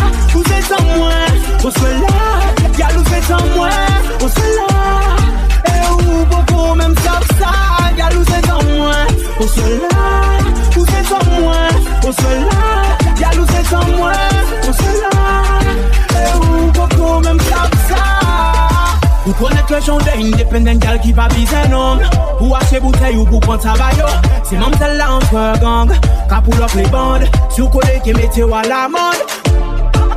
connaître 19.86 20.18
le 20.18 20.26
genre 20.26 20.32
d'indépendant 20.32 20.80
gal 20.80 21.00
qui 21.00 21.14
va 21.14 21.28
viser 21.30 21.68
non 21.70 22.00
Ou 22.42 22.56
acheter 22.56 22.80
bouteille 22.80 23.18
ou 23.18 23.26
pour 23.26 23.40
prendre 23.40 23.60
travail 23.60 23.96
C'est 24.44 24.58
même 24.58 24.74
celle 24.80 24.98
là 24.98 25.14
entre 25.14 25.60
gang 25.60 25.92
Qu'a 26.30 26.42
pull 26.42 26.62
up 26.62 26.72
les 26.76 26.88
bandes 26.88 27.28
Sur 27.50 27.70
collé 27.70 28.00
qui 28.04 28.14
mettez 28.14 28.44
à 28.44 28.62
la 28.64 28.88
mode 28.88 29.22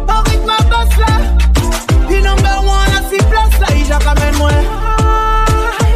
Au 0.09 0.31
rythme 0.31 0.51
à 0.51 0.62
boss 0.64 0.97
là 0.99 1.16
The 2.09 2.23
number 2.23 2.59
one 2.64 2.93
à 2.97 3.11
six 3.11 3.25
places 3.25 3.61
là 3.61 3.66
Il 3.77 3.85
j'ai 3.85 4.05
quand 4.05 4.21
même 4.21 4.37
moins 4.37 4.51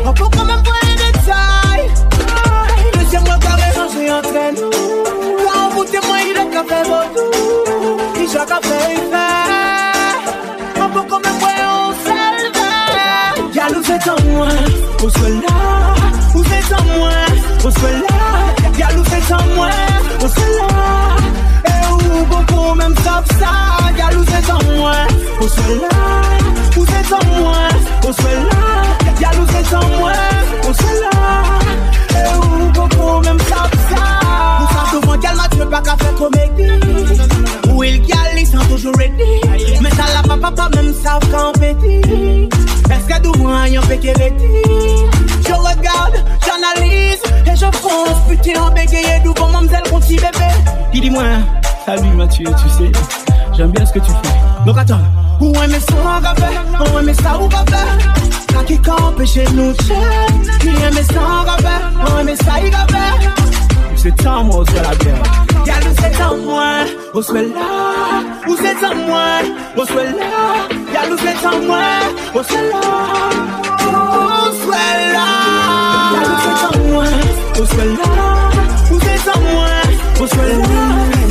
on 0.05 0.13
peut 0.13 0.25
quand 0.37 0.45
même 0.45 0.61
voir 0.65 0.77
les 0.83 0.97
détails. 0.97 1.89
Laissez-moi 2.95 3.39
carré 3.39 3.71
ranger 3.77 4.11
entre 4.11 4.61
nous. 4.61 4.71
Quand 5.47 5.71
vous 5.71 5.85
témoignez 5.85 6.35
le 6.35 6.53
café 6.53 6.83
vaudou, 6.83 7.31
il 8.17 8.29
j'ai 8.29 8.39
café 8.39 8.97
fait. 9.11 9.43
On 9.49 9.52
c'est 13.93 14.11
en 14.11 14.31
moi, 14.31 14.49
au 15.03 15.11
sol 15.11 15.43
là. 15.43 15.95
Vous 16.33 16.45
êtes 16.45 16.73
en 16.73 16.85
moi, 16.99 17.11
au 17.65 17.71
sol 17.71 18.03
là. 18.09 18.17
En 19.31 19.55
moi, 19.55 19.69
là. 20.59 20.77
Et 21.69 21.93
où 21.93 22.25
beaucoup 22.27 22.75
même 22.75 22.95
ça. 23.05 23.23
En 24.51 24.77
moi, 24.77 24.95
là. 25.83 25.89
Vous 26.75 26.85
êtes 26.85 27.13
en 27.13 27.41
moi, 27.41 27.59
là. 28.51 29.02
Y'a 29.23 29.31
nous 29.39 29.47
c'est 29.53 29.77
en 29.77 29.89
moi, 29.99 30.11
au 30.69 30.73
sol 30.75 30.99
là. 31.01 31.43
Et 32.11 32.35
où 32.35 32.73
beaucoup 32.73 33.21
même 33.21 33.39
savent 33.39 33.71
ça. 33.89 34.03
Nous 34.59 34.67
savons 34.67 35.01
devant 35.01 35.19
quel 35.23 35.37
match 35.37 35.71
pas 35.71 35.81
qu'à 35.81 35.97
faire 35.97 36.15
comédie. 36.17 36.73
Ou 37.73 37.83
le 37.83 37.99
gal, 37.99 38.33
ils 38.37 38.47
sont 38.49 38.59
toujours 38.69 38.93
ready. 38.97 39.79
Mais 39.81 39.91
ça 39.91 40.07
la 40.13 40.23
papa, 40.29 40.51
pas 40.51 40.69
même 40.75 40.93
savent 40.93 41.21
quand 41.31 41.53
petit. 41.53 42.49
Est-ce 42.91 43.15
que 43.15 43.23
tout 43.23 43.39
moi, 43.39 43.69
y'en 43.69 43.83
fait 43.83 43.99
qu'elle 43.99 44.17
Je 44.19 45.53
regarde, 45.53 46.17
j'analyse, 46.45 47.23
et 47.47 47.55
je 47.55 47.67
fonce. 47.77 48.19
Putain, 48.29 48.61
en 48.61 48.73
bégayé, 48.73 49.21
d'où 49.23 49.33
bon, 49.35 49.47
mademoiselle, 49.47 49.85
conti 49.89 50.17
bébé. 50.17 50.51
Il 50.93 51.01
dit 51.01 51.11
moi, 51.11 51.23
salut 51.87 52.09
Mathieu, 52.17 52.47
tu 52.61 52.69
sais, 52.71 52.91
j'aime 53.57 53.71
bien 53.71 53.87
ce 53.87 53.93
que 53.93 54.01
tu 54.01 54.11
fais. 54.11 54.67
Donc 54.67 54.77
attends, 54.77 55.01
où 55.41 55.55
est 55.55 55.69
mes 55.69 55.79
sangs 55.79 56.23
à 56.25 56.35
faire? 56.35 56.93
Où 56.93 56.99
est 56.99 57.03
mes 57.05 57.15
ça 57.15 57.39
ou? 57.41 57.49
Qui 58.67 58.79
campe 58.79 59.25
chez 59.25 59.45
nous, 59.55 59.73
mes 60.95 61.03
sangs 61.03 61.47
à 61.47 61.57
faire? 61.59 61.91
Où 62.01 62.19
est 62.21 62.25
mes 62.25 62.33
à 62.33 62.37
faire? 62.37 63.35
C'est 63.97 64.27
en 64.27 64.45
moi, 64.45 64.65
c'est 64.69 64.83
la 64.83 64.95
bière. 64.95 65.23
Y'a 65.67 65.79
le 65.81 65.95
c'est 66.01 66.23
en 66.23 66.37
moi, 66.39 66.65
on 67.15 67.23
se 67.23 67.33
met 67.33 67.43
là. 67.43 68.23
Où 68.49 68.57
c'est 68.57 68.87
en 68.87 68.95
moi, 69.07 69.25
on 69.77 69.85
se 69.85 69.93
met 69.93 70.05
là. 70.05 70.69
Y'a 70.95 71.09
le 71.09 71.17
c'est 71.19 71.47
en 71.47 71.61
moi, 71.67 71.79
on 72.35 72.43
se 72.43 72.53
met 72.53 72.69
là. 72.71 72.81
On 73.89 74.53
se 74.53 74.67
met 74.69 75.13
là. 75.13 75.29
Y'a 76.15 76.23
c'est 76.43 76.67
en 76.67 76.93
moi, 76.93 77.05
on 77.61 77.67
se 77.67 77.75
met 77.77 77.85
là. 77.85 78.09
Où 78.91 78.99
c'est 79.01 79.31
en 79.31 79.41
moi, 79.41 79.67
on 80.21 80.27
se 80.27 80.37
met 80.37 80.59
là. 80.59 81.22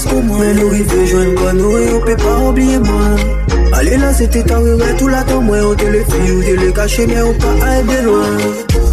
Aimer 0.00 0.08
artiste 0.08 0.08
comme 0.08 0.26
moi 0.26 0.44
Nous 0.54 0.68
rive 0.68 1.06
joindre 1.06 1.34
quoi 1.34 1.52
nous 1.52 1.78
et 1.78 1.92
on 1.92 2.00
peut 2.00 2.16
pas 2.16 2.38
oublier 2.38 2.78
moi. 2.78 3.16
Allez 3.72 3.96
là 3.96 4.12
c'était 4.12 4.42
ta 4.42 4.58
rue 4.58 4.76
tout 4.98 5.08
la 5.08 5.22
temps 5.22 5.40
moi 5.40 5.56
On 5.64 5.74
te 5.74 5.84
le 5.84 6.04
fait 6.04 6.32
ou 6.32 6.42
te 6.42 6.64
le 6.64 6.72
caché 6.72 7.06
mais 7.06 7.22
on 7.22 7.34
pas 7.34 7.66
aller 7.66 7.82
bien 7.84 8.02
loin. 8.02 8.22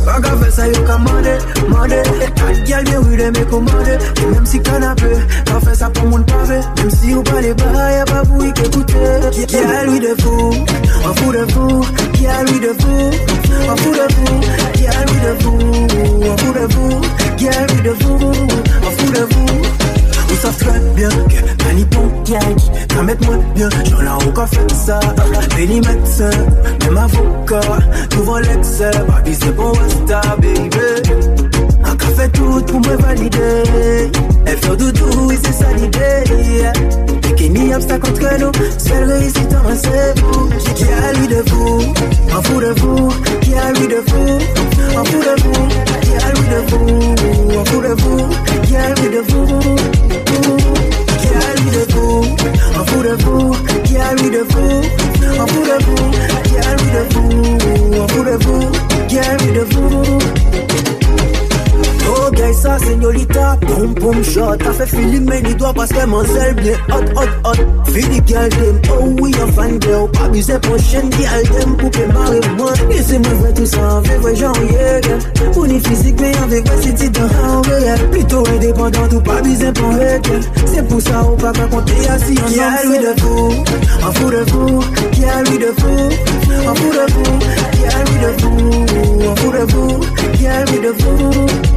Pas 0.06 0.22
faire 0.22 0.52
ça 0.52 0.68
yo 0.68 0.82
qu'à 0.84 0.98
mander, 0.98 1.38
mander. 1.70 2.02
Quatre 2.36 2.64
gal 2.64 2.84
bien 2.86 3.02
oui 3.02 3.18
les 3.18 3.32
me 3.32 3.46
commander 3.46 3.98
Même 4.32 4.46
si 4.46 4.60
canapé, 4.62 5.12
t'as 5.46 5.60
fait 5.60 5.76
ça 5.76 5.90
pour 5.90 6.06
mon 6.08 6.24
pavé. 6.24 6.60
Même 6.78 6.92
si 6.92 7.14
ou 7.14 7.24
pas 7.24 7.42
les 7.42 7.54
bas 7.54 7.92
y'a 7.92 8.06
pas 8.06 8.24
vous 8.24 8.52
qui 8.54 8.62
écouter 8.62 8.94
Qui 9.48 9.58
a 9.58 9.84
lui 9.86 10.00
de 10.00 10.16
fou, 10.22 10.52
on 11.04 11.14
fout 11.14 11.36
de 11.36 11.52
fou. 11.52 11.82
Qui 12.14 12.28
a 12.28 12.44
lui 12.44 12.60
de 12.60 12.74
fou, 12.80 13.12
on 13.70 13.78
fout 13.78 13.94
de 13.94 14.14
fou. 14.14 14.42
Qui 14.74 14.88
a 14.88 15.06
lui 15.06 15.20
de 15.20 15.44
fou, 15.44 15.58
on 16.22 16.38
fout 16.38 16.56
de 16.56 16.74
fou. 16.74 17.02
Qui 17.36 17.48
a 17.50 17.68
lui 17.68 17.82
de 17.82 17.94
fou, 18.04 19.57
on 20.48 20.52
fout 20.52 20.68
de 20.68 20.72
fou 20.72 20.72
Ils 20.72 20.72
savent 20.72 20.72
très 20.72 20.80
bien 20.96 21.10
que 21.10 21.64
Manipon 21.64 22.24
Yankee 22.26 22.72
Qu'à 22.88 23.04
mettre 23.04 23.26
moi 23.28 23.38
bien 23.56 23.70
J'en 23.90 24.02
ai 24.02 24.28
encore 24.28 24.48
fait 24.48 24.72
ça 24.72 25.00
Béni 25.56 25.82
médecin 25.82 26.30
Même 26.86 26.98
avocat 26.98 27.62
Souvent 28.14 28.40
l'excès 28.40 28.92
Baby 29.08 29.36
c'est 29.40 29.56
bon 29.56 29.72
Wasta 29.72 30.22
baby 30.38 31.47
Un 31.98 32.06
café 32.06 32.30
tout 32.30 32.62
pour 32.62 32.80
me 32.80 32.96
valider 33.02 34.12
Elle 34.46 34.58
fait 34.58 34.78
doudou 34.78 35.32
l'idée. 35.32 36.24
Et 37.30 37.36
qu'il 37.36 37.54
n'y 37.54 37.74
a 37.74 37.78
obstacle 37.78 38.10
entre 38.10 38.40
nous 38.40 38.52
Seule 38.78 39.12
réussite 39.12 39.54
en 39.54 39.76
c'est 39.76 40.20
vous. 40.20 40.50
Qui 40.76 40.84
a 40.84 41.14
lui 41.14 41.28
de 41.28 41.44
vous 41.50 41.94
Un 42.36 42.42
fou 42.44 42.62
de 42.62 42.74
vous. 42.80 43.10
Qui 43.42 43.54
a 43.56 43.72
lui 43.74 43.88
de 43.88 44.02
vous 44.08 44.38
Un 44.98 45.04
fou 45.04 45.20
de 45.20 45.42
vous. 45.44 45.68
Qui 46.02 46.14
a 46.16 46.30
lui 46.34 46.48
de 46.48 46.60
vous 46.70 47.60
Un 47.60 47.66
fou 47.66 47.82
de 47.82 48.02
vous. 48.02 48.30
Qui 48.68 48.76
a 48.76 48.94
lui 48.94 49.10
de 49.10 49.22
vous 49.32 49.78
de 51.78 51.94
vous, 51.94 52.24
un 52.76 52.86
fou 52.86 53.04
de 53.04 53.24
vous, 53.24 53.52
qui 53.84 53.98
a 53.98 54.14
lui 54.16 54.30
de 54.30 54.44
vous, 54.50 54.82
un 55.40 55.48
fou 55.48 55.64
de 55.64 55.84
vous, 55.86 56.12
qui 56.44 56.58
a 56.58 56.76
lui 56.76 56.92
de 56.92 57.14
vous, 57.14 58.02
un 58.02 58.08
fou 58.08 58.24
de 58.24 58.44
vous, 58.44 58.72
qui 59.08 59.20
a 59.20 59.38
lui 59.38 59.52
de 59.52 59.60
vous. 59.60 61.07
Oh, 62.10 62.32
gay, 62.32 62.54
ça, 62.54 62.78
señorita, 62.80 63.58
pom 63.68 63.94
pom 63.96 64.24
shot. 64.24 64.58
T'as 64.58 64.72
fait 64.74 64.88
filmer 64.88 65.42
les 65.42 65.54
doigts 65.56 65.74
parce 65.74 65.92
qu'elle 65.92 66.08
manselle 66.08 66.56
bien 66.56 66.74
hot, 66.90 67.04
hot, 67.16 67.50
hot. 67.50 67.92
Fini 67.92 68.22
girl 68.26 68.50
dem, 68.50 68.80
oh 68.92 69.16
oui, 69.20 69.32
un 69.42 69.52
fan 69.52 69.80
girl. 69.82 70.10
Pas 70.12 70.26
abuser 70.26 70.60
prochaine 70.60 71.10
girl 71.14 71.76
pour 71.78 71.92
que 71.92 72.06
marrer 72.14 72.40
moi. 72.58 72.72
Et 72.92 73.02
c'est 73.02 73.20
moi 73.20 73.34
vrai 73.42 73.54
tout 73.54 73.66
ça, 73.66 73.96
en 73.96 74.02
vrai, 74.02 74.18
vrai 74.18 74.36
genre, 74.36 74.56
yeah, 74.72 75.00
yeah. 75.02 75.68
Ni 75.68 75.80
physique, 75.82 76.16
mais 76.22 76.32
avec 76.38 76.66
vrai, 76.66 76.94
c'est 76.96 77.10
dans 77.10 77.24
un 77.24 77.62
réel. 77.62 78.10
Plutôt 78.10 78.44
indépendant, 78.48 79.08
tout 79.10 79.20
pas 79.20 79.38
abuser 79.38 79.72
pour 79.74 79.92
elle. 80.00 80.22
C'est 80.66 80.88
pour 80.88 81.02
ça, 81.02 81.26
on 81.28 81.36
va 81.36 81.52
pas 81.52 81.68
compter 81.68 82.08
assis 82.10 82.38
en 82.40 82.48
Qui 82.48 82.60
a 82.60 82.84
lui 82.86 83.00
de 83.00 83.20
fou, 83.20 83.52
un 84.06 84.12
fou 84.14 84.30
de 84.30 84.46
fou. 84.50 84.80
Qui 85.12 85.26
a 85.26 85.44
lui 85.44 85.58
de 85.58 85.74
fou, 85.78 86.10
un 86.70 86.76
fou 86.76 86.90
de 86.90 87.12
fou. 87.12 87.24
Qui 87.74 87.86
a 87.86 88.00
lui 88.06 88.18
de 88.24 88.32
fou, 88.42 89.30
un 89.30 89.36
fou 89.36 89.52
de 89.52 89.72
fou. 89.72 89.88
Qui 90.38 90.48
a 90.48 90.66
lui 90.66 90.80
de 90.80 90.94
fou. 91.02 91.77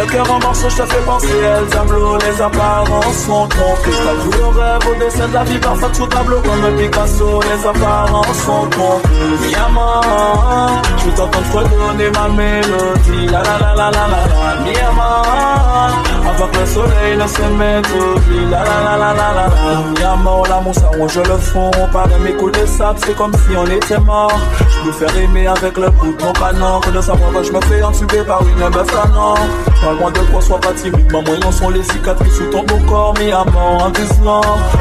le 0.00 0.06
cœur 0.06 0.30
en 0.30 0.38
morceaux, 0.40 0.68
je 0.68 0.76
te 0.76 0.86
fais 0.86 1.02
penser 1.04 1.28
El 1.28 1.66
Diablo, 1.66 2.16
les 2.18 2.42
apparences 2.42 3.16
sont 3.26 3.46
trompées. 3.48 3.90
T'as 3.90 4.14
vu 4.14 4.30
le 4.38 4.46
rêve 4.46 4.88
au 4.90 4.94
dessin 4.98 5.28
de 5.28 5.34
la 5.34 5.44
vie 5.44 5.58
parfaite 5.58 5.94
sous 5.94 6.06
tableau 6.06 6.40
comme 6.40 6.76
Picasso, 6.76 7.40
les 7.42 7.66
apparences 7.66 8.38
sont 8.38 8.66
trompées. 8.70 9.08
Miyama, 9.42 10.00
je 10.98 11.04
vais 11.04 11.14
t'entendre 11.14 11.54
redonner 11.54 12.10
ma 12.10 12.28
mélodie. 12.28 13.26
La 13.26 13.42
la 13.42 13.58
la 13.58 13.74
la 13.74 13.90
la 13.90 14.08
la 14.08 14.54
la. 14.56 14.60
Miyama, 14.64 15.22
avant 16.40 16.60
le 16.60 16.66
soleil 16.66 17.16
ne 17.16 17.26
se 17.26 17.42
mette 17.58 17.86
au 17.92 18.18
lit. 18.30 18.46
La 18.50 18.64
la 18.64 18.82
la 18.84 18.96
la 18.96 19.14
la 19.14 19.32
la 19.34 19.46
la. 19.46 19.80
Miyama, 19.90 20.30
oh 20.38 20.44
l'amour, 20.48 20.74
ça 20.74 20.88
ronge 20.96 21.16
le 21.16 21.36
fond. 21.36 21.70
Par 21.92 22.08
mes 22.20 22.32
coups 22.32 22.58
de 22.58 22.66
sable, 22.66 22.98
c'est 23.04 23.16
comme 23.16 23.32
si 23.32 23.56
on 23.56 23.66
était 23.66 23.98
mort. 23.98 24.32
Je 24.58 24.86
peux 24.86 24.92
faire 24.92 25.16
aimer 25.18 25.46
avec 25.46 25.76
le 25.76 25.90
bout 25.90 26.12
de 26.16 26.22
mon 26.22 26.32
canon. 26.32 26.80
Que 26.80 26.90
de 26.90 27.00
savoir 27.00 27.32
que 27.32 27.42
je 27.42 27.52
me 27.52 27.60
fais 27.62 27.82
entuber 27.82 28.22
par 28.24 28.42
une 28.42 28.58
meuf 28.58 28.86
canon. 28.86 29.34
Parle-moi 29.82 30.10
de 30.10 30.20
quoi, 30.30 30.40
sois 30.40 30.60
pas 30.60 30.72
timide. 30.72 31.10
Maman, 31.12 31.32
ils 31.36 31.52
sont 31.52 31.70
les 31.70 31.82
cicatrices 31.82 32.36
sous 32.36 32.46
ton 32.46 32.62
beau 32.64 32.78
corps. 32.88 33.14
Mi 33.18 33.32
amant, 33.32 33.78
en 33.78 33.90
disant. 33.90 34.40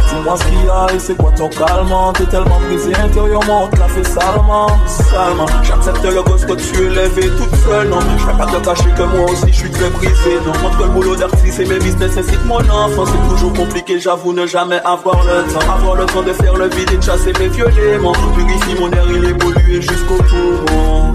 Dis-moi 0.09 0.37
ce 0.37 0.43
qu'il 0.43 0.65
y 0.65 0.69
a 0.69 0.87
et 0.93 0.99
c'est 0.99 1.15
quoi 1.15 1.31
ton 1.35 1.49
calmant? 1.49 2.13
T'es 2.13 2.25
tellement 2.25 2.59
brisé 2.67 2.91
intérieurement, 2.95 3.65
on 3.65 3.67
te 3.67 3.79
l'a 3.79 3.87
fait 3.87 4.03
salement. 4.03 4.67
Salement, 4.87 5.45
j'accepte 5.63 6.03
le 6.03 6.21
gosse 6.23 6.45
que 6.45 6.53
tu 6.53 6.85
es 6.85 6.89
levé 6.89 7.29
toute 7.37 7.55
seule. 7.55 7.89
Non, 7.89 7.99
je 8.17 8.25
vais 8.25 8.33
pas 8.33 8.45
te 8.45 8.57
cacher 8.65 8.89
que 8.97 9.03
moi 9.03 9.29
aussi 9.29 9.47
je 9.47 9.57
suis 9.57 9.71
très 9.71 9.89
brisé. 9.89 10.39
Non, 10.45 10.67
entre 10.67 10.79
le 10.83 10.87
boulot 10.89 11.15
d'artiste 11.15 11.48
et 11.57 11.65
mes 11.65 11.79
business 11.79 12.17
ainsi 12.17 12.31
que 12.31 12.47
mon 12.47 12.59
enfant, 12.59 13.05
c'est 13.05 13.29
toujours 13.33 13.53
compliqué. 13.53 13.99
J'avoue 13.99 14.33
ne 14.33 14.45
jamais 14.45 14.79
avoir 14.85 15.23
le 15.23 15.51
temps. 15.51 15.73
Avoir 15.73 15.95
le 15.95 16.05
temps 16.05 16.21
de 16.21 16.33
faire 16.33 16.55
le 16.55 16.67
vide 16.69 16.91
et 16.93 16.97
de 16.97 17.01
chasser 17.01 17.33
mes 17.39 17.47
vieux 17.47 17.69
démons. 17.75 18.13
Purifie 18.35 18.79
mon 18.79 18.91
air, 18.91 19.05
il 19.09 19.25
est 19.25 19.81
jusqu'au 19.81 20.17
poumon 20.17 21.08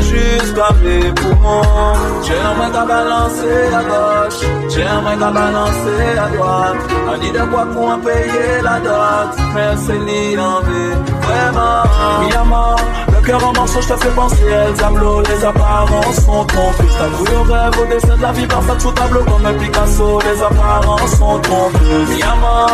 jusqu'à 0.00 0.68
mes 0.82 1.12
poumons. 1.12 1.94
J'aimerais 2.26 2.70
qu'à 2.72 2.84
balancer 2.84 3.74
à 3.74 3.82
gauche, 3.82 4.40
j'aimerais 4.68 5.16
qu'à 5.18 5.30
balancer 5.30 6.18
à 6.18 6.28
droite. 6.36 6.76
On 7.08 7.18
dit 7.18 7.30
de 7.30 7.44
quoi 7.50 7.66
pour 7.72 7.88
en 7.90 7.98
payer 7.98 8.62
la 8.62 8.80
dot, 8.80 9.36
mais 9.54 9.76
c'est 9.86 9.98
ni 9.98 10.36
vraiment. 10.36 11.82
Miyama, 12.20 12.76
le 13.12 13.26
cœur 13.26 13.44
en 13.48 13.52
morceaux, 13.52 13.80
je 13.80 13.88
te 13.88 13.96
fais 13.96 14.10
penser 14.10 14.44
El 14.46 14.72
Diablo, 14.74 15.22
les 15.22 15.44
apparences 15.44 16.16
sont 16.24 16.44
trompées. 16.44 16.84
T'as 16.98 17.08
cru 17.10 17.36
au 17.36 17.42
rêve, 17.42 17.80
au 17.80 17.86
dessin 17.92 18.16
de 18.16 18.22
la 18.22 18.32
vie 18.32 18.46
parfaite 18.46 18.80
sous 18.80 18.92
tableau 18.92 19.24
comme 19.24 19.46
un 19.46 19.54
Picasso, 19.54 20.20
les 20.20 20.42
apparences 20.42 21.10
sont 21.18 21.38
trompées. 21.40 22.04
Miyama, 22.08 22.66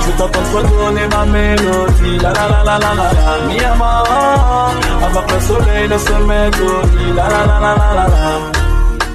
je 0.00 0.06
vais 0.06 0.12
t'entendre 0.18 0.56
redonner 0.56 1.06
ma 1.08 1.24
mélodie. 1.26 2.18
la 2.22 2.32
la 2.32 2.48
la 2.48 2.64
la 2.64 2.78
la 2.78 2.94
la 2.94 3.12
la, 3.12 3.46
mi 3.48 3.60
amant, 3.60 4.04
avant 5.06 5.25
le 5.32 5.40
soleil 5.40 5.88
ne 5.88 5.98
se 5.98 6.16
mette 6.28 6.60
au 6.60 6.86
lit, 6.96 7.12
la 7.14 7.28
la 7.28 7.46
la 7.46 7.60
la 7.60 7.74
la 7.80 7.90
la 7.94 8.06
la, 8.14 8.26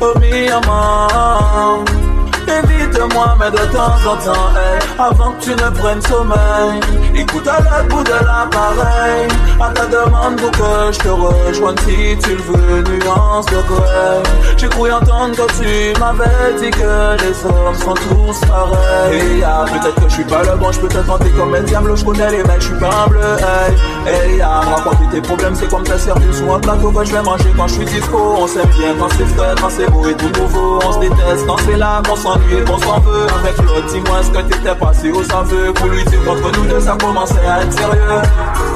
oh 0.02 0.14
mi 0.20 0.50
amant. 0.50 2.11
Évite-moi, 2.48 3.36
mais 3.40 3.52
de 3.52 3.66
temps 3.72 3.96
en 4.06 4.16
temps, 4.18 4.50
hey, 4.56 4.80
avant 5.00 5.32
que 5.34 5.44
tu 5.44 5.50
ne 5.52 5.70
prennes 5.70 6.02
sommeil. 6.02 6.80
Écoute 7.16 7.48
à 7.48 7.62
la 7.62 7.84
bout 7.84 8.04
de 8.04 8.12
l'appareil, 8.12 9.28
à 9.60 9.70
ta 9.70 9.86
demande 9.86 10.36
pour 10.38 10.52
que 10.52 10.92
je 10.92 11.00
te 11.00 11.10
rejoigne 11.10 11.76
si 11.86 12.18
tu 12.24 12.36
le 12.36 12.44
veux, 12.44 12.82
nuance 12.84 13.46
de 13.48 13.58
grey. 13.68 14.24
J'ai 14.58 14.70
cru 14.70 14.92
entendre 14.92 15.36
que 15.36 15.52
tu 15.62 16.00
m'avais 16.00 16.54
dit 16.60 16.72
que 16.72 17.18
les 17.22 17.46
hommes 17.46 17.76
sont 17.76 17.94
tous 17.94 18.40
pareils. 18.48 19.40
Et 19.40 19.44
ah, 19.44 19.66
peut-être 19.68 19.96
que 19.96 20.10
je 20.10 20.14
suis 20.14 20.24
pas 20.24 20.44
le 20.44 20.58
bon, 20.58 20.72
je 20.72 20.80
peux 20.80 20.88
te 20.88 20.98
tenter 20.98 21.30
comme 21.32 21.54
un 21.54 21.62
diable, 21.62 21.96
je 21.96 22.06
connais 22.06 22.32
les 22.32 22.44
mecs, 22.44 22.62
je 22.62 22.68
suis 22.68 22.80
pas 22.80 22.90
un 23.06 23.08
bleu, 23.08 23.22
hey. 23.22 24.12
Hey, 24.14 24.42
ah, 24.42 24.62
raconter 24.62 25.06
tes 25.12 25.22
problèmes, 25.22 25.56
c'est 25.56 25.70
comme 25.70 25.84
ta 25.84 25.98
service 25.98 26.42
ou 26.46 26.54
un 26.54 26.60
plateau 26.60 26.92
que 26.92 27.06
je 27.06 27.14
vais 27.14 27.22
manger 27.22 27.54
quand 27.56 27.68
je 27.68 27.74
suis. 27.76 27.86
On 28.14 28.48
s'aime 28.48 28.70
bien 28.78 28.96
quand 29.00 29.10
c'est 29.18 29.26
frais, 29.26 29.54
quand 29.60 29.70
c'est 29.70 29.90
beau 29.90 30.08
et 30.08 30.16
tout 30.16 30.30
nouveau. 30.40 30.80
On 30.86 30.92
se 30.94 31.00
déteste 31.00 31.46
quand 31.48 31.58
c'est 31.66 31.78
là 31.78 32.02
qu'on 32.08 32.16
s'ennuie 32.32 32.64
qu'on 32.66 32.78
s'en 32.78 33.00
veut. 33.00 33.28
Avec 33.40 33.58
l'autre, 33.58 33.88
dis-moi 33.88 34.24
ce 34.24 34.30
que 34.32 34.42
t'étais 34.42 34.76
passé 34.76 35.12
au 35.12 35.24
sans 35.24 35.44
veut. 35.44 35.74
Pour 35.74 35.88
lui 35.88 36.04
dire 36.06 36.20
qu'entre 36.26 36.52
nous 36.58 36.66
deux, 36.66 36.80
ça 36.80 36.96
commençait 37.00 37.48
à 37.48 37.62
être 37.62 37.74
sérieux. 37.74 38.22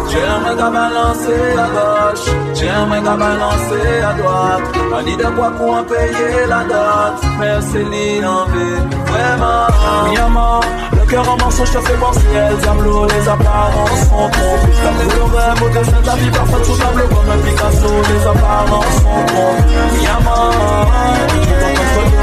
J'ai 0.09 0.23
un 0.23 0.39
mec 0.39 0.59
à 0.59 0.69
balancer 0.69 1.57
à 1.57 1.67
gauche, 1.75 2.25
j'ai 2.53 2.69
un 2.69 2.85
mec 2.85 3.05
à 3.05 3.15
balancer 3.15 4.01
à 4.07 4.13
droite. 4.13 4.61
On 4.97 5.03
dit 5.03 5.17
de 5.17 5.23
quoi 5.23 5.47
en 5.47 5.83
payer 5.83 6.45
la 6.47 6.63
dot. 6.63 7.29
Merci 7.39 7.77
l'inenvie, 7.91 8.79
vraiment. 9.07 9.67
Mi 10.09 10.17
amant, 10.17 10.61
le 10.93 11.05
cœur 11.09 11.27
en 11.27 11.49
je 11.49 11.63
te 11.63 11.79
fais 11.79 11.93
penser. 11.93 12.21
El 12.33 12.57
Diablo, 12.57 13.07
les 13.07 13.27
apparences 13.27 14.01
sont 14.09 14.29
trompées. 14.29 14.75
Comme 14.83 14.99
le 14.99 15.23
rêve, 15.35 15.63
au 15.63 15.69
dessin 15.69 16.01
de 16.01 16.07
la 16.07 16.15
vie, 16.15 16.31
parfois 16.31 16.59
tout 16.59 16.77
tableau 16.77 17.07
comme 17.07 17.29
un 17.31 17.37
Picasso. 17.37 17.91
Les 18.09 18.27
apparences 18.27 18.95
sont 18.95 19.25
trompées. 19.27 19.65
Mi 19.93 20.05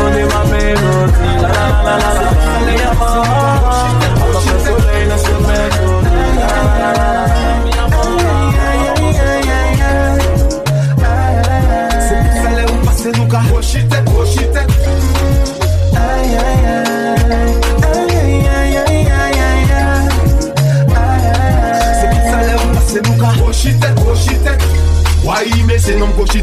je 0.02 0.18
vais 0.18 0.24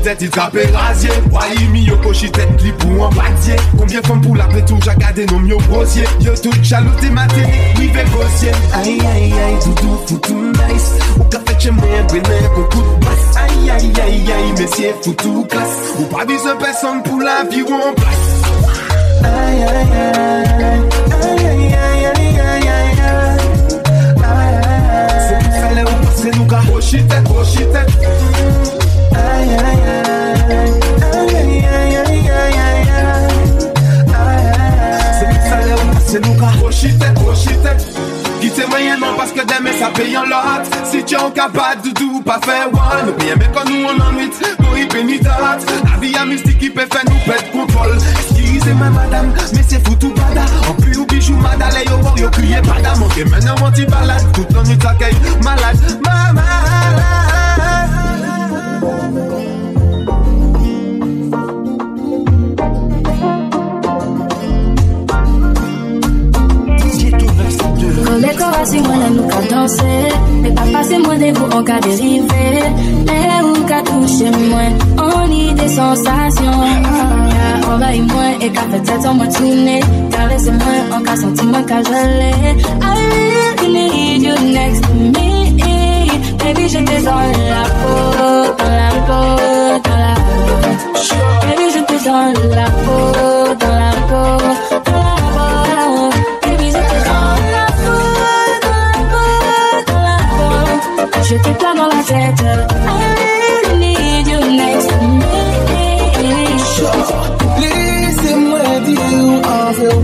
cochitette, 0.09 0.21
il 0.21 0.29
trape 0.29 0.57
Wai 1.31 1.67
mi 1.71 1.83
yo 1.83 1.97
cochitette, 1.97 2.61
li 2.63 2.71
pou 2.73 3.03
an 3.03 3.09
badye 3.13 3.55
Combien 3.77 4.01
femme 4.01 4.21
pour 4.21 4.35
la 4.35 4.45
pétou, 4.45 4.77
j'ai 4.83 4.95
gardé 4.97 5.25
nom 5.27 5.45
yo 5.45 5.57
grossier 5.69 6.03
Yo 6.21 6.33
tout 6.41 6.51
jaloux 6.63 6.91
t'es 6.99 7.09
maté, 7.09 7.41
oui 7.77 7.87
ve 7.87 7.99
Aïe 7.99 8.99
aïe 8.99 9.33
aïe, 9.33 9.57
doudou 9.65 9.99
foutou 10.07 10.51
nice 10.51 10.93
Ou 11.19 11.23
ka 11.25 11.39
fait 11.45 11.59
chez 11.59 11.71
moi, 11.71 11.85
brûler 12.07 12.23
qu'on 12.55 12.63
coup 12.63 12.81
de 12.81 13.05
basse 13.05 13.37
Aïe 13.37 13.69
aïe 13.69 13.93
aïe 14.01 14.31
aïe, 14.31 14.51
messieurs 14.57 14.95
foutou 15.01 15.45
classe 15.45 15.93
Ou 15.99 16.03
pas 16.03 16.25
besoin 16.25 16.55
personne 16.55 17.03
pour 17.03 17.19
la 17.19 17.43
vie 17.49 17.61
ou 17.61 17.73
en 17.73 17.93
place 17.93 18.41
Aïe 19.23 19.63
aïe 19.63 19.87
aïe 20.01 21.45
aïe 21.45 21.65
aïe 21.65 22.39
aïe 22.45 22.69
aïe 22.69 23.29
C'est 25.27 25.39
plus 25.39 25.59
fallait 25.61 26.39
ou 26.39 26.45
car 26.45 26.65
Cochitette, 26.65 27.23
cochitette 27.27 27.75
Aïe 27.75 28.05
aïe 28.05 28.71
aïe 28.73 28.78
C'est 36.09 36.25
nous 36.25 36.33
car 36.39 36.59
Cochitette, 36.59 37.13
cochitette 37.23 37.85
Quitter 38.41 38.65
moyennement 38.67 39.13
parce 39.15 39.31
que 39.31 39.41
demain 39.41 39.71
ça 39.77 39.91
paye 39.93 40.17
en 40.17 40.23
lot 40.23 40.65
Si 40.83 41.03
tu 41.03 41.15
en 41.15 41.29
capable 41.29 41.83
de 41.83 41.91
tout 41.91 42.21
pas 42.23 42.39
faire 42.43 42.67
one 42.73 43.13
mais 43.37 43.45
quand 43.53 43.69
nous 43.69 43.85
on 43.85 44.01
en 44.01 44.11
nuit 44.13 44.31
Pour 44.57 44.75
y 44.75 44.87
pénitente 44.87 45.67
La 45.83 45.99
vie 45.99 46.15
a 46.15 46.25
mystique 46.25 46.57
qui 46.57 46.71
peut 46.71 46.87
faire 46.91 47.03
nous 47.05 47.31
perdre 47.31 47.51
contrôle 47.51 47.95
Excusez-moi 48.21 48.89
madame, 48.89 49.31
mais 49.53 49.63
c'est 49.67 49.85
foutu 49.87 50.07
bada 50.15 50.45
En 50.67 50.73
plus 50.81 50.97
ou 50.97 51.05
bijou 51.05 51.35
madame 51.35 51.73
Les 51.77 51.91
yo 51.91 51.97
voir 51.97 52.17
yo 52.17 52.29
crier 52.31 52.61
bada 52.61 52.95
Manqué 52.95 53.25
maintenant 53.25 53.55
mon 53.59 53.69
petit 53.69 53.85
balade 53.85 54.23
Tout 54.33 54.47
le 54.51 54.63
nuit 54.63 54.77
t'accueille 54.79 55.17
malade 55.43 55.77
Ma 56.03 56.33
si 68.65 68.79
moi 68.81 68.95
là 68.97 69.09
nous 69.09 69.27
qu'à 69.27 69.41
danser. 69.55 70.09
Mais 70.41 70.51
pas 70.51 70.63
passer 70.73 70.97
moins 70.99 71.17
des 71.17 71.31
vous 71.31 71.45
en 71.45 71.63
cas 71.63 71.79
dérivé. 71.79 72.63
Mais 73.05 73.29
ou 73.43 73.65
qu'à 73.65 73.81
toucher 73.81 74.31
moins 74.31 74.71
On 74.97 75.31
y 75.31 75.53
des 75.53 75.67
sensations 75.67 76.61
Qu'a 77.61 77.73
envahi 77.73 78.01
moins 78.01 78.39
et 78.41 78.49
qu'a 78.51 78.61
fait 78.61 78.79
tête 78.81 79.05
en 79.05 79.13
moi 79.13 79.27
tourner 79.27 79.81
Caresser 80.11 80.51
moins 80.51 80.97
en 80.97 81.01
cas 81.01 81.15
sentiment 81.15 81.63
qu'a 81.63 81.81
gelé 81.83 82.33
I 82.81 83.55
really 83.61 83.69
need 83.71 84.23
you 84.23 84.35
next 84.53 84.83
to 84.83 84.93
me. 84.93 85.29
Baby 86.43 86.69
j'étais 86.69 87.01
dans 87.01 87.15
la 87.15 87.63
peau 87.79 88.55
Dans 88.57 88.75
la 88.81 88.91
peau, 89.07 89.21
dans 89.85 89.97
la 89.97 90.15
peau. 90.15 90.49
Baby 91.47 91.65
j'étais 91.73 92.09
dans 92.09 92.55
la 92.55 92.65
peau 92.65 93.38
I 102.11 102.17
really 103.19 103.77
need 103.79 104.25
you 104.27 104.39
next 104.57 104.87
to 104.89 104.97
me. 104.97 105.29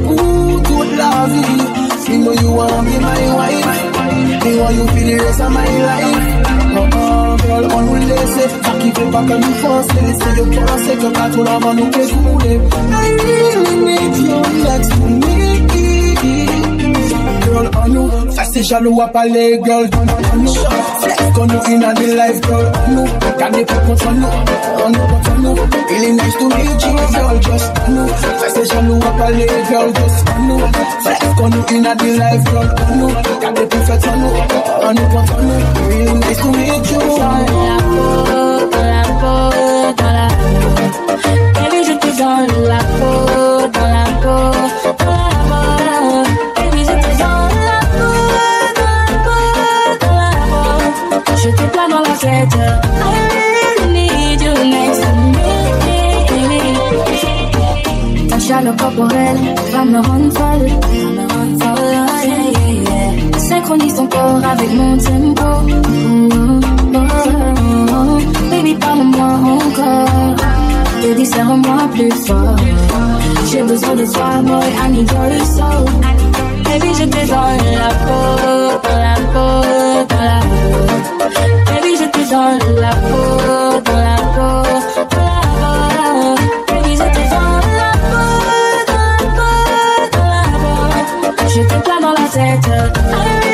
Pour 0.05 0.61
toute 0.63 0.93
la 0.97 1.25
vie. 1.25 1.65
You 2.07 2.17
know 2.19 2.33
you 2.33 2.51
wanna 2.51 2.83
be 2.83 2.97
my 2.99 3.21
wife. 3.35 3.65
Want 4.55 4.75
you 4.75 4.85
feel 4.87 5.07
the 5.07 5.15
rest 5.23 5.41
of 5.41 5.51
my 5.51 5.65
life. 5.89 6.45
Girl, 7.45 7.65
on 7.73 7.83
pas 9.11 9.23
que 9.23 9.33
nous 9.33 9.55
avant 11.47 11.73
nous 11.73 11.91
fait 11.91 12.07
couler. 12.13 12.59
I 12.93 13.09
really 13.23 13.75
need 13.85 14.15
you 14.17 14.37
next 14.63 14.89
to 14.91 14.97
me. 15.07 15.35
Girl, 17.45 17.67
on 17.75 17.89
girl, 19.63 19.85
on. 19.93 20.94
Qu'on 21.33 21.45
nous 21.47 21.59
in 21.67 21.79
the 21.79 22.01
life, 22.15 22.41
girl, 22.41 22.71
nous. 22.89 23.05
Regardez 23.33 23.65
pour 23.65 23.81
contre 23.83 24.11
nous, 24.11 24.27
on 24.85 24.89
nous, 24.89 24.99
contre 24.99 25.35
nous. 25.39 25.55
Really 25.89 26.11
nice 26.13 26.37
to 26.37 26.45
meet 26.47 26.81
you, 26.85 26.97
girl, 27.11 27.39
just 27.41 27.71
nous. 27.89 28.07
Fast 28.07 28.55
c'est 28.55 28.65
jaloux 28.73 28.99
à 29.05 29.17
parler, 29.17 29.47
girl, 29.69 29.89
just 29.95 30.25
nous. 30.47 30.59
Flex 31.03 31.19
qu'on 31.37 31.49
nous 31.49 31.65
in 31.71 31.95
the 31.95 32.03
life, 32.03 32.43
girl, 32.51 32.67
nous. 32.95 33.09
Regardez 33.35 33.65
pour 33.65 33.83
faire 33.83 34.01
sur 34.01 34.15
nous, 34.15 34.33
on 34.81 34.93
nous, 34.93 35.07
contre 35.09 35.41
nous. 35.41 35.89
Really 35.89 36.13
nice 36.13 36.37
to 36.37 36.47
meet 36.51 36.91
you. 36.91 36.99
Dans 37.17 37.31
la 37.31 37.77
peau, 37.81 38.07
dans 38.71 38.85
la 38.85 39.03
peau, 39.19 39.35
dans 39.97 40.13
la 40.13 40.27
peau. 40.29 40.51
Baby, 41.53 41.79
je 41.85 41.93
te 41.93 42.09
dans 42.17 42.41
la 42.67 42.79
peau, 42.79 43.13
Je 51.45 51.51
te 51.51 51.61
plains 51.73 51.89
dans 51.89 51.99
la 51.99 52.15
tête. 52.17 52.55
I 52.55 53.13
really 53.35 53.87
need 53.93 54.41
you 54.41 54.53
next. 54.63 55.03
Ta 58.29 58.39
chaleur 58.39 58.75
corporelle 58.75 59.37
va 59.71 59.85
me 59.85 59.99
rendre 59.99 60.33
folle. 60.33 60.69
Synchronise 63.37 63.95
ton 63.95 64.07
corps 64.07 64.41
avec 64.53 64.73
mon 64.73 64.97
tempo. 64.97 65.45
Baby, 68.49 68.73
parle-moi 68.75 69.29
encore. 69.55 70.35
Baby, 71.03 71.25
serre-moi 71.27 71.87
plus 71.93 72.11
fort. 72.25 72.55
J'ai 73.51 73.61
besoin 73.61 73.95
de 73.95 74.05
toi, 74.11 74.41
boy. 74.41 74.67
I 74.83 74.89
need 74.89 75.11
your 75.11 75.45
soul. 75.45 75.85
Baby, 76.63 76.89
je 76.99 77.03
te 77.03 77.27
dans 77.29 77.51
la 77.77 77.89
peau, 78.03 78.89
la 78.89 79.15
peau. 79.31 79.74
Baby, 81.25 81.97
te 81.97 82.21
dans 82.29 82.51
la 82.79 82.89
peau, 83.07 83.81
dans 83.81 83.97
la 83.97 84.15
peau, 84.35 84.63
dans 85.11 85.25
la 85.25 85.41
peau. 86.13 86.35
Baby, 86.67 86.93
te 86.97 87.21
dans 87.33 87.57
la 87.79 87.91
peau, 88.05 88.27
dans 88.87 89.07
la 89.09 89.25
peau, 89.35 89.55
dans 90.13 90.29
la 90.29 90.43
peau. 90.61 91.43
Te 91.47 91.77
plains 91.83 92.01
dans 92.01 92.11
la 92.11 92.27
tête. 92.29 93.44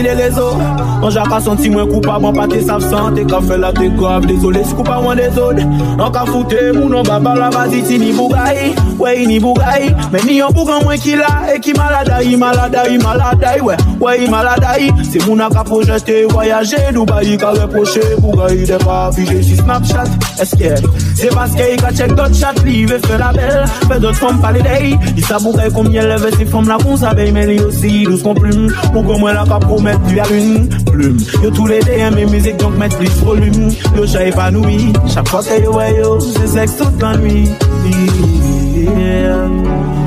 Si 0.00 0.02
les 0.02 0.12
réseaux. 0.12 0.56
An 1.02 1.10
jak 1.10 1.32
a 1.32 1.40
senti 1.40 1.70
mwen 1.70 1.88
koupab 1.88 2.24
An 2.24 2.34
pa 2.36 2.46
te 2.46 2.60
sav 2.60 2.82
san 2.84 3.14
Te 3.16 3.24
ka 3.24 3.40
fe 3.40 3.56
la 3.56 3.72
te 3.72 3.88
grav 3.96 4.26
Désolé 4.26 4.64
si 4.64 4.74
koupa 4.74 5.00
mwen 5.00 5.16
des 5.16 5.38
od 5.40 5.60
An 5.60 6.10
ka 6.12 6.26
foute 6.26 6.60
moun 6.74 6.94
an 6.94 7.02
baba 7.02 7.34
la 7.34 7.48
Ti 7.68 7.98
ni 7.98 8.12
bougay 8.12 8.74
Ouais 8.98 9.24
ni 9.26 9.40
bougay 9.40 9.94
Men 10.12 10.26
ni 10.26 10.42
an 10.42 10.52
bougan 10.52 10.84
mwen 10.84 11.00
ki 11.00 11.16
la 11.16 11.54
E 11.54 11.58
ki 11.58 11.72
maladayi 11.72 12.36
maladayi 12.36 12.98
maladayi 12.98 13.60
Ouais. 13.62 13.76
Ouais 14.00 14.28
maladayi 14.28 14.92
Se 15.10 15.24
moun 15.26 15.40
an 15.40 15.48
ka 15.48 15.64
projete 15.64 16.26
Voyaje 16.28 16.92
Dubai 16.92 17.38
Ka 17.38 17.52
reproche 17.52 18.04
bougay 18.20 18.66
De 18.66 18.76
pa 18.84 19.10
fije 19.12 19.42
si 19.42 19.56
Snapchat. 19.56 20.08
Eske 20.40 20.74
Se 21.20 21.28
paske 21.34 21.64
i 21.74 21.76
ka 21.76 21.90
check 21.92 22.14
dot 22.16 22.32
chat 22.32 22.56
Li 22.64 22.86
ve 22.88 22.96
fe 23.04 23.18
la 23.20 23.30
bel 23.36 23.66
Fe 23.88 23.98
dot 24.00 24.16
fom 24.16 24.38
pale 24.40 24.62
dey 24.64 24.94
Di 25.16 25.22
sa 25.26 25.36
bougay 25.44 25.68
koumye 25.74 26.02
leve 26.08 26.30
si 26.36 26.46
fom 26.48 26.68
la 26.70 26.78
kon 26.80 26.96
sa 26.96 27.12
vey 27.18 27.28
Men 27.34 27.50
li 27.50 27.58
osi 27.60 27.90
douce 28.08 28.24
kon 28.24 28.38
plume. 28.38 28.70
Bougay 28.94 29.20
mwen 29.20 29.36
la 29.36 29.44
ka 29.50 29.58
promet 29.66 29.98
Lui 30.08 30.20
a 30.20 30.28
une 30.32 30.68
plume. 30.88 31.18
Yo 31.42 31.50
tous 31.50 31.66
les 31.66 31.80
DM 31.80 32.16
et 32.18 32.26
musique 32.26 32.56
donc 32.56 32.78
mettre 32.78 32.96
plus 32.96 33.12
volume. 33.24 33.68
Yo 33.96 34.06
j'ai 34.06 34.28
épanoui. 34.28 34.92
Chaque 35.12 35.28
fois 35.28 35.42
que 35.42 35.62
yo 35.62 35.74
ouais 35.76 35.96
yo 35.98 36.18
C'est 36.20 36.48
sexe 36.48 36.76
toute 36.76 37.02
la 37.02 37.16
nuit. 37.18 37.50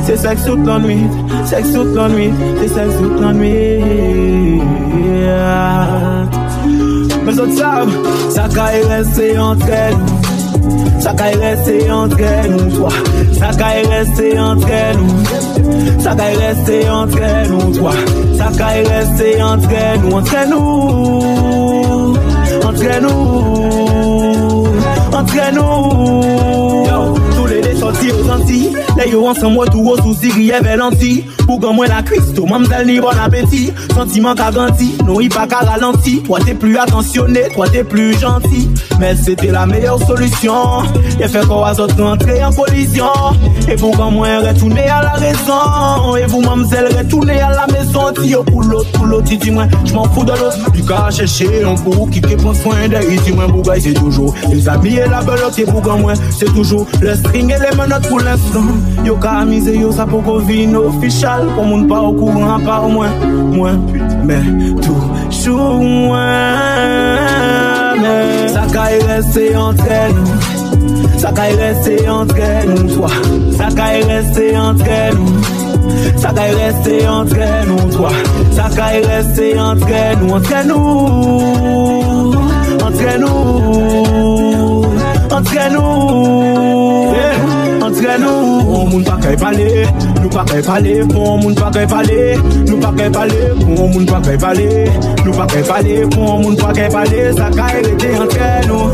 C'est 0.06 0.18
sexe 0.18 0.46
toute 0.46 0.66
la 0.66 0.80
nuit. 0.80 1.06
Sexe 1.46 1.74
toute 1.74 1.96
la 1.96 2.10
nuit. 2.10 2.34
C'est 2.60 2.70
sexe 2.70 2.98
toute 2.98 3.22
la 3.22 3.34
nuit. 3.34 4.62
Mais 7.26 7.40
autres 7.40 7.56
savent 10.64 11.02
Ça 11.02 11.14
caille 11.14 11.36
rester 11.36 11.92
entre 11.92 12.16
entre 12.16 12.48
nous 12.50 12.78
toi. 12.78 12.90
Ça 13.40 13.52
caille 13.58 13.86
rester 13.88 14.40
entre 14.40 14.98
nous. 14.98 16.02
Ça 16.02 16.16
caille 16.16 16.38
rester 16.38 16.90
entre 16.90 17.50
nous 17.50 17.78
toi. 17.78 17.92
Ça 18.38 18.52
caille 18.58 18.84
rester 18.88 19.42
entre 19.42 20.00
nous 20.02 20.16
Entre 20.16 20.50
nous. 20.50 22.16
Entre 22.64 23.02
nous. 23.02 24.68
Entre 25.14 25.54
nous. 25.54 26.86
Yo, 26.86 27.14
tous 27.36 27.48
les 27.48 27.62
deux 27.62 27.76
sortis 27.76 28.12
aux 28.12 28.30
Antilles 28.30 28.78
Les 28.98 29.12
yo 29.12 29.26
ensemble 29.28 29.54
moi 29.56 29.66
tout 29.66 29.82
au 29.82 29.98
souci 29.98 30.32
riez 30.32 30.60
velanti 30.62 31.26
Pour 31.46 31.60
que 31.60 31.66
moi 31.68 31.88
la 31.88 32.02
Christo, 32.04 32.46
mamselle 32.46 32.88
ni 32.88 33.00
bon 33.00 33.10
appétit 33.10 33.72
Sentiment 33.94 34.36
qu'a 34.36 34.52
ganti, 34.52 34.96
non 35.06 35.20
il 35.20 35.30
pas 35.30 35.48
qu'à 35.48 35.60
ralenti. 35.60 36.22
Toi 36.24 36.40
t'es 36.46 36.54
plus 36.54 36.78
attentionné, 36.78 37.44
toi 37.54 37.68
t'es 37.70 37.84
plus 37.84 38.18
gentil. 38.20 38.70
Mais 39.00 39.16
c'était 39.16 39.52
la 39.52 39.66
meilleure 39.66 40.02
solution. 40.06 40.54
Il 41.20 41.28
fait 41.28 41.46
qu'on 41.48 41.62
va 41.62 41.72
autres 41.72 42.02
rentrer 42.02 42.44
en 42.44 42.52
collision. 42.52 43.06
Et 43.68 43.76
pour 43.76 43.92
que 43.92 44.12
moi 44.12 44.40
retourner 44.40 44.88
à 44.88 45.04
la 45.04 45.12
raison. 45.12 46.16
Et 46.16 46.26
vous 46.26 46.42
mamselle 46.42 46.88
retourner 46.96 47.40
à 47.42 47.52
la 47.52 47.68
maison. 47.68 48.12
Tio 48.22 48.44
pour 48.44 48.64
l'autre, 48.64 48.92
pour 48.94 49.06
l'autre, 49.06 49.30
dis 49.36 49.52
moi 49.52 49.66
je 49.86 49.94
m'en 49.94 50.06
fous 50.06 50.24
de 50.24 50.32
l'autre. 50.32 50.72
Du 50.72 50.84
cas 50.84 51.10
chercher 51.12 51.64
un 51.64 51.76
coup 51.76 52.08
qui 52.12 52.22
peut 52.22 52.36
prendre 52.38 52.56
soin 52.56 52.88
d'elle 52.88 53.06
Dis 53.24 53.32
moi 53.32 53.48
bougaille 53.48 53.82
c'est 53.82 53.94
toujours 53.94 54.34
Les 54.50 54.68
amis 54.68 54.96
et 54.96 55.08
la 55.10 55.22
belote. 55.22 55.64
Pour 55.66 55.82
que 55.82 55.90
moi 55.90 56.14
c'est 56.32 56.54
toujours 56.54 56.88
Le 57.02 57.16
string 57.16 57.52
et 57.52 57.60
les 57.60 57.78
menottes 57.78 58.08
pour 58.08 58.20
l'instant 58.20 58.64
Yo 59.06 59.16
ka 59.16 59.42
amise 59.42 59.76
yo 59.76 59.92
sa 59.92 60.06
poko 60.06 60.40
vin 60.40 60.74
official. 60.76 61.48
Pour 61.56 61.66
moun 61.66 61.88
pa 61.88 62.00
au 62.00 62.14
courant 62.14 62.60
par 62.66 62.88
moi 62.88 63.08
Moi, 63.52 63.72
mais 64.24 64.42
toujours 64.82 65.84
moi 65.84 66.26
Mais 68.02 68.48
ça 68.48 68.64
caille 68.74 69.02
rester 69.04 69.56
entre 69.56 69.84
nous 70.16 71.20
Ça 71.20 71.32
caille 71.32 71.56
rester 71.56 72.10
entre 72.10 72.36
nous 72.68 72.96
toi. 72.96 73.10
Ça 73.58 73.68
caille 73.76 74.04
rester 74.04 74.58
entre 74.58 75.16
nous 75.18 75.44
Ça 76.18 76.30
caille 76.34 76.56
rester 76.56 77.08
entre 77.08 77.46
nous 77.68 77.92
toi. 77.96 78.10
Ça 78.52 78.70
caille 78.76 79.06
rester 79.06 79.60
entre 79.60 80.18
nous 80.22 80.34
Entre 80.34 80.68
nous 80.68 82.34
Entre 82.86 83.20
nous 83.20 84.86
Entre 85.32 85.70
nous. 85.74 87.14
yeah. 87.14 87.63
Nous 88.20 88.74
On 88.74 88.88
moun 88.88 89.04
pa 89.04 89.18
kay 89.22 89.36
pale 89.38 89.86
Nou 90.22 90.30
pa 90.30 90.44
kay 90.46 90.62
pale 90.62 90.94
Pon 91.08 91.38
moun 91.42 91.56
pa 91.56 91.70
kay 91.72 91.86
pale 91.88 92.38
Nou 92.68 92.80
pa 92.80 92.92
kay 92.98 93.10
pale 93.10 93.40
moun 93.66 94.06
pa 94.06 94.20
kay 94.22 94.38
pale 94.38 94.68
Nou 95.26 95.34
pa 95.34 95.46
kay 95.48 95.64
pale 95.64 96.06
moun 96.16 96.56
pa 96.56 96.74
kay 96.74 96.90
pale 96.90 97.34
Sa 97.38 97.50
kay 97.50 97.82
rete 97.86 98.10
entre 98.18 98.50
nou 98.68 98.90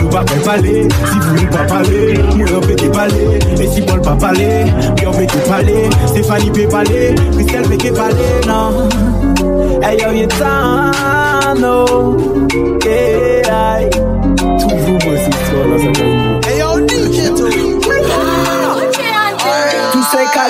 Nou 0.00 0.08
pa 0.10 0.24
pale 0.44 0.88
Si 0.90 1.18
vous 1.18 1.46
pa 1.50 1.64
pale 1.68 2.00
Mwen 2.36 2.54
an 2.54 2.60
peke 2.66 2.88
pale 2.90 3.22
E 3.58 3.66
si 3.74 3.82
Paul 3.82 4.00
pa 4.02 4.16
pale 4.16 4.50
Yon 5.02 5.12
peke 5.12 5.40
pale 5.48 5.78
Stéphanie 6.06 6.50
pe 6.50 6.66
pale 6.66 7.14
Christelle 7.32 7.68
peke 7.68 7.92
pale 7.92 8.26
Non. 8.46 8.88
Hey 9.82 9.96
yo 10.00 10.10
ye 10.12 10.26
tan 10.26 11.60
no 11.60 12.16
Yeah 12.84 13.88
Toujours 14.36 14.98
moi 15.04 15.14
c'est 15.16 15.32
ça 15.32 15.60
là 15.66 15.78
ça 15.78 15.90
Hey 16.02 16.14
yo 16.14 16.19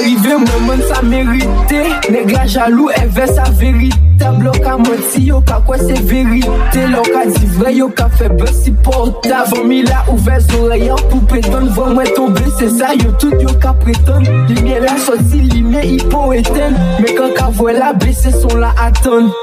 Arrivé, 0.01 0.31
moi 0.31 0.60
man 0.66 0.81
ça 0.89 1.02
mérité 1.02 1.82
Nèg 2.10 2.31
la 2.31 2.47
jaloux, 2.47 2.89
elle 2.97 3.09
veut 3.09 3.27
sa 3.27 3.43
vérité. 3.51 3.94
Tableau 4.18 4.52
ka 4.52 4.78
menti, 4.78 5.24
yo 5.24 5.43
quoi 5.66 5.77
c'est 5.77 6.01
vérité. 6.01 6.86
L'on 6.89 7.02
ka 7.02 7.27
dit 7.27 7.47
vrai, 7.59 7.74
yo 7.74 7.89
ka 7.89 8.09
fait 8.09 8.31
buzz 8.31 8.62
si 8.62 8.70
portable. 8.70 9.55
Famille 9.55 9.82
la 9.82 10.10
ouvert 10.10 10.40
oreilles 10.59 10.93
pour 11.10 11.20
prétendre 11.27 11.70
Voir 11.72 11.90
moi 11.90 12.05
tomber, 12.05 12.40
c'est 12.59 12.70
ça, 12.70 12.94
yo 12.94 13.12
tout 13.18 13.32
yo 13.40 13.48
ka 13.60 13.74
prétendre. 13.74 14.31
Lumière 14.48 14.82
la 14.82 14.97
sortie, 14.97 15.43
lumière 15.43 15.85
hypo 15.85 16.32
éteinte 16.32 16.77
Mais 17.01 17.14
quand 17.14 17.35
ka 17.35 17.51
voit 17.52 17.74
la 17.74 17.93
baisser, 17.93 18.31
son 18.31 18.56
la 18.56 18.72
attendre. 18.82 19.35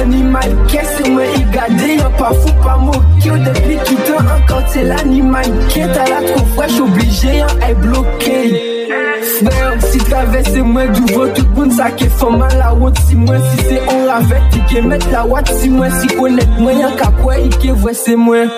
Animal, 0.00 0.56
qu'est-ce 0.68 1.02
que 1.02 1.10
moi 1.10 1.22
y 1.36 1.54
garder 1.54 1.96
Y'a 1.96 2.10
pas 2.10 2.32
fou, 2.32 2.48
pas 2.62 2.78
moqué. 2.78 3.30
Depuis 3.30 3.76
tout 3.84 3.94
temps, 3.94 4.24
encore 4.24 4.62
c'est 4.68 4.84
l'animal. 4.84 5.46
Qui 5.68 5.80
est 5.80 5.84
à 5.84 6.04
la 6.08 6.28
trop 6.28 6.44
fraîche, 6.54 6.80
obligé, 6.80 7.38
y'en 7.38 7.46
est 7.46 8.75
Fre 9.24 9.52
yon 9.56 9.80
si 9.80 9.98
travese 9.98 10.62
mwen 10.62 10.92
duvo 10.96 11.26
Tout 11.36 11.48
moun 11.56 11.70
sa 11.72 11.90
ke 11.96 12.08
foma 12.20 12.48
la 12.58 12.72
wot. 12.76 12.98
Si 13.06 13.16
mwen 13.16 13.40
si 13.50 13.68
se 13.68 13.78
on 13.92 14.04
lavet 14.08 14.56
I 14.58 14.64
ke 14.70 14.82
met 14.84 15.06
la 15.12 15.24
wat 15.28 15.52
si 15.60 15.70
mwen 15.72 15.94
Si 16.00 16.10
konet 16.16 16.58
mwen 16.60 16.82
yon 16.82 16.96
kapwe 17.00 17.38
I 17.46 17.52
ke 17.62 17.72
vwe 17.72 17.94
se 17.96 18.16
mwen. 18.16 18.52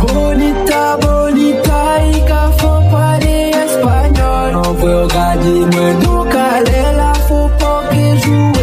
Bonita, 0.00 0.82
bonita 1.02 1.80
I 2.10 2.20
ka 2.28 2.42
fon 2.60 2.90
pale 2.92 3.34
espanyol. 3.62 4.60
An 4.60 4.76
vwe 4.82 4.98
gade 5.14 5.56
mwen 5.72 6.04
Nou 6.04 6.28
kale 6.34 6.84
la 7.00 7.10
fo 7.30 7.46
pan 7.60 7.90
ke 7.92 8.04
jou. 8.26 8.55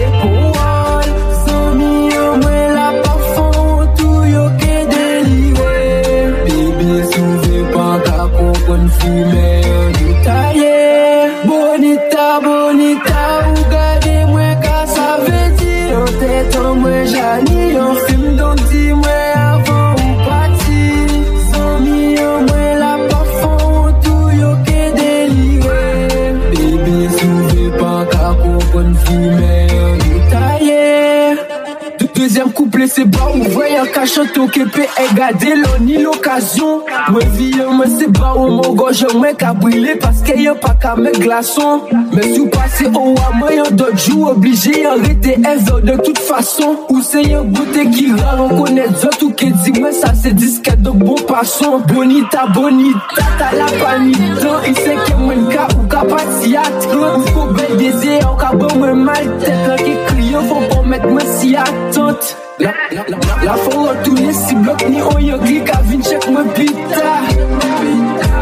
Dezem 32.33 32.49
kouple 32.49 32.87
se 32.87 33.03
ba 33.05 33.27
ou 33.29 33.43
voyan 33.53 33.85
ka 33.93 34.07
chante 34.09 34.39
ou 34.39 34.49
kepe 34.49 34.87
E 34.97 35.03
gade 35.13 35.53
lò 35.53 35.75
ni 35.85 35.99
l'okasyon 36.01 36.79
Mwen 37.13 37.27
viyen 37.35 37.75
mwen 37.77 37.91
se 37.93 38.07
ba 38.09 38.31
ou 38.33 38.55
mwen 38.55 38.73
gojen 38.79 39.11
mwen 39.19 39.35
ka 39.37 39.51
brile 39.53 39.93
Paske 40.01 40.33
yon 40.41 40.57
pa 40.61 40.71
ka 40.81 40.95
mwen 40.97 41.13
glason 41.21 41.83
Mwen 41.91 42.31
sou 42.31 42.47
pase 42.49 42.87
ou 42.89 43.13
a 43.21 43.27
mwen 43.37 43.59
yon 43.59 43.77
dojou 43.77 44.31
Oblige 44.31 44.73
yon 44.79 45.03
rete 45.05 45.35
evè 45.37 45.77
de 45.85 45.99
tout 45.99 46.23
fason 46.25 46.79
Ou 46.87 47.03
se 47.05 47.21
yon 47.21 47.51
bote 47.53 47.85
ki 47.93 48.07
rar 48.15 48.41
an 48.47 48.55
kone 48.57 48.87
zot 48.95 49.21
Ou 49.27 49.37
ke 49.37 49.51
di 49.53 49.75
mwen 49.77 49.93
sa 49.99 50.15
se 50.17 50.33
diske 50.33 50.73
dok 50.81 50.97
bon 51.03 51.21
pason 51.29 51.85
Bonita 51.91 52.47
bonita 52.55 53.27
ta 53.37 53.51
la 53.59 53.69
panita 53.77 54.57
I 54.71 54.73
se 54.79 54.97
ke 55.03 55.19
mwen 55.21 55.45
ka 55.53 55.69
ou 55.77 55.85
ka 55.91 56.01
pati 56.09 56.57
atran 56.57 57.19
Ou 57.19 57.37
ko 57.37 57.45
bel 57.53 57.77
deze 57.77 58.17
ou 58.23 58.33
ka 58.41 58.55
bon 58.57 58.79
mwen 58.81 59.05
mal 59.05 59.35
tete 59.45 60.02
crie 60.33 60.47
faut 60.47 60.75
pas 60.75 60.81
mettre 60.83 61.07
moi 61.07 61.21
si 61.21 61.55
attente 61.55 62.37
la, 62.59 62.71
la, 62.91 63.03
la, 63.07 63.17
la, 63.17 63.45
la 63.45 63.53
faut 63.53 63.83
retourner 63.83 64.33
si 64.33 64.55
bloc 64.55 64.85
ni 64.89 65.01
on 65.01 65.17
y 65.17 65.39
clique 65.39 65.69
à 65.69 65.81
vin 65.81 66.01
check 66.01 66.29
moi 66.29 66.43
pita 66.55 67.21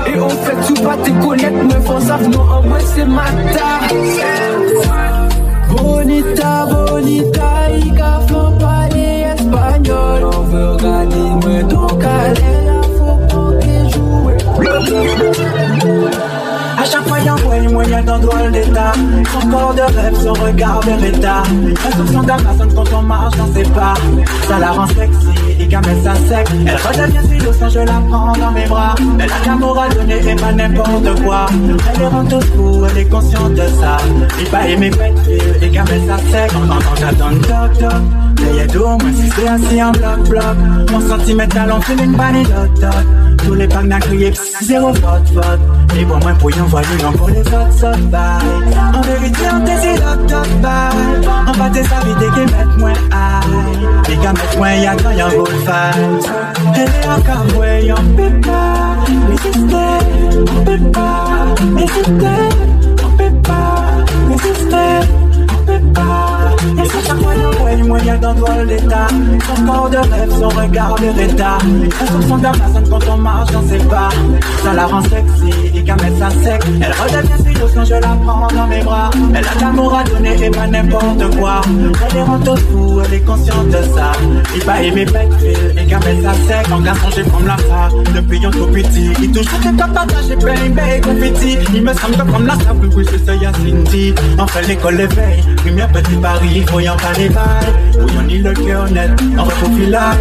Et 0.08 0.20
on 0.20 0.30
fait 0.30 0.68
tout 0.68 0.82
pas 0.84 0.98
te 0.98 1.10
connaître 1.26 1.64
mais 1.64 1.86
faut 1.86 2.00
savoir 2.00 2.30
non 2.30 2.42
en 2.42 2.62
moi 2.64 2.78
c'est 2.94 3.06
mata 3.06 3.80
Bonita, 5.70 6.66
bonita, 6.66 7.78
y 7.78 7.92
qu'a 7.94 8.20
faut 8.28 8.52
parler 8.60 9.26
espagnol. 9.34 10.20
On 10.26 10.42
veut 10.42 10.72
regarder 10.72 11.16
moi 11.16 11.64
donc 11.64 12.04
allez 12.04 12.66
là 12.66 12.82
faut 12.98 13.20
pas 13.28 13.52
que 13.62 13.76
jouer 13.94 14.38
À 16.82 16.86
chaque 16.86 17.08
fois, 17.08 17.20
y'a 17.20 17.36
moyen, 17.36 17.70
moyen 17.70 18.02
dans 18.02 18.18
le 18.18 18.50
détail. 18.50 18.98
Son 19.32 19.48
corps 19.50 19.76
de 19.76 19.82
rêve, 19.82 20.16
son 20.16 20.34
regard 20.34 20.80
de 20.80 21.00
l'état. 21.00 21.44
Instruction 21.88 22.24
d'Amazon 22.24 22.70
quand 22.76 22.98
on 22.98 23.02
marche 23.04 23.38
dans 23.38 23.54
ses 23.54 23.70
pas. 23.70 23.94
Ça 24.48 24.58
la 24.58 24.72
rend 24.72 24.88
sexy, 24.88 25.28
et 25.60 25.68
met 25.68 26.04
sa 26.04 26.16
sec 26.16 26.48
Elle 26.66 26.76
redevient 26.78 27.30
si 27.30 27.38
douce 27.38 27.72
je 27.72 27.80
la 27.82 28.02
prends 28.10 28.34
dans 28.34 28.52
mes 28.52 28.66
bras. 28.66 28.96
Elle 29.20 29.32
a 29.32 29.46
l'amour 29.46 29.80
à 29.80 29.90
donner 29.90 30.28
et 30.28 30.36
pas 30.36 30.54
n'importe 30.54 31.24
quoi. 31.24 31.46
Elle 31.94 32.00
les 32.00 32.08
rend 32.08 32.26
tous 32.26 32.46
fous, 32.56 32.84
elle 32.90 32.98
est 32.98 33.10
consciente 33.10 33.54
de 33.54 33.68
ça. 33.80 33.98
Il 34.40 34.48
pas 34.48 34.68
aimer 34.68 34.90
pète 34.90 35.14
et 35.62 35.70
met 35.70 36.08
sa 36.08 36.18
sec 36.18 36.52
Quand 36.52 36.96
j'attends 37.00 37.30
toc 37.30 37.78
toc 37.78 38.31
Dos, 38.74 38.86
moi 38.86 39.10
si 39.14 39.30
c'est 39.36 39.48
assis 39.48 39.84
en 39.84 39.92
bloc 39.92 40.30
bloc. 40.30 40.56
Mon 40.92 41.02
sentimental, 41.02 41.72
on 41.74 41.82
fait 41.82 42.02
une 42.02 42.16
bannie 42.16 42.44
dot 42.44 42.80
dot 42.80 43.22
tous 43.46 43.54
les 43.56 43.68
pangs 43.68 43.84
n'a 43.84 44.00
crié 44.00 44.32
zéro 44.62 44.92
vote 44.94 45.30
vote. 45.34 45.60
Et 46.00 46.06
pour 46.06 46.20
moi 46.20 46.34
pour 46.40 46.52
y 46.52 46.62
envoyer 46.62 46.88
non 47.04 47.12
pour 47.12 47.30
les 47.30 47.40
autres 47.42 47.72
sauts 47.80 47.88
En 47.88 49.02
vérité 49.02 49.42
on 49.54 49.60
désire 49.60 49.96
l'autre 49.96 50.26
top 50.28 50.48
bye 50.62 50.92
On 51.48 51.52
va 51.52 51.70
tes 51.70 51.80
avis 51.80 52.16
qui 52.34 52.40
mettent 52.40 52.78
moins 52.78 52.94
high. 53.12 54.10
Les 54.10 54.16
gars 54.18 54.34
mettent 54.34 54.58
moins 54.58 54.74
y'a 54.74 54.96
quand 54.96 55.10
un 55.10 55.30
full 55.30 55.56
fight. 55.66 56.32
Elle 56.76 56.82
est 56.82 57.08
encore 57.08 57.60
ouais 57.60 57.92
on 57.92 58.16
peut 58.16 58.42
pas 58.42 58.98
résister 59.30 59.76
On 60.40 60.64
peut 60.64 60.92
pas 60.92 61.56
résister 61.76 62.56
On 63.04 63.10
peut 63.18 63.42
pas 63.44 63.76
résister 64.30 65.31
et 65.70 66.86
c'est 66.86 67.08
chaque 67.08 67.18
qu'on 67.18 67.64
voit 67.64 67.76
moyen 67.78 68.18
dans 68.18 68.34
le 68.34 68.66
d'état 68.66 69.08
Son 69.10 69.66
corps 69.66 69.90
de 69.90 69.98
rêve, 69.98 70.32
son 70.32 70.50
regard 70.50 70.96
de 70.96 71.18
l'état 71.18 71.58
Instruction 72.02 72.38
d'Amazon 72.38 72.84
quand 72.90 73.14
on 73.14 73.18
marche 73.18 73.52
dans 73.52 73.68
ses 73.68 73.78
pas. 73.80 74.10
Ça 74.64 74.74
la 74.74 74.86
rend 74.86 75.02
sexy 75.02 75.52
et 75.76 75.82
mettre 75.82 76.18
sa 76.20 76.30
sec 76.30 76.62
Elle 76.82 76.92
redevient 76.92 77.60
douce 77.60 77.72
quand 77.76 77.86
je 77.86 77.94
la 77.94 78.18
prends 78.24 78.48
dans 78.48 78.68
mes 78.68 78.84
bras. 78.84 79.10
Elle 79.34 79.46
a 79.46 79.60
l'amour 79.60 79.96
à 79.96 80.04
donner 80.04 80.44
et 80.44 80.50
pas 80.50 80.68
n'importe 80.68 81.36
quoi. 81.38 81.62
Elle 82.10 82.18
est 82.18 82.24
rend 82.24 82.40
tout 82.40 82.58
fou, 82.72 83.02
elle 83.06 83.14
est 83.14 83.20
consciente 83.22 83.68
de 83.68 83.82
ça. 83.96 84.12
Il 84.56 84.64
pas 84.64 84.82
aimer 84.82 85.06
fil 85.06 85.58
et 85.78 85.86
mettre 85.86 86.24
sa 86.24 86.34
sec 86.34 86.72
En 86.72 86.82
garçon 86.82 87.10
j'ai 87.16 87.24
comme 87.24 87.48
la 87.48 87.58
ça 87.58 87.90
depuis 88.16 88.46
un 88.46 88.52
tout 88.52 88.68
petit 88.68 89.12
Il 89.22 89.32
touche 89.32 89.46
que 89.46 89.76
t'as 89.78 89.88
partagé 89.88 90.36
baby 90.36 91.02
confetti 91.02 91.58
Il 91.74 91.84
me 91.84 91.94
semble 91.94 92.18
comme 92.32 92.46
la 92.46 92.56
sable 92.56 92.90
oui 92.96 93.06
je 93.12 93.18
sais 93.18 93.38
y'a 93.38 93.52
Cindy 93.54 94.14
On 94.38 94.48
fait 94.48 94.68
l'école 94.68 94.96
l'éveil, 94.96 95.44
lumière 95.66 95.88
petit 95.92 96.16
Paris 96.16 96.66
en 96.90 96.98
pas 96.98 97.14
les 97.18 97.30
balles, 97.30 97.74
voyons 98.00 98.22
ni 98.28 98.38
le 98.40 98.54
cœur 98.54 98.90
net, 98.92 99.12
va 99.36 99.44
filaille, 99.76 100.18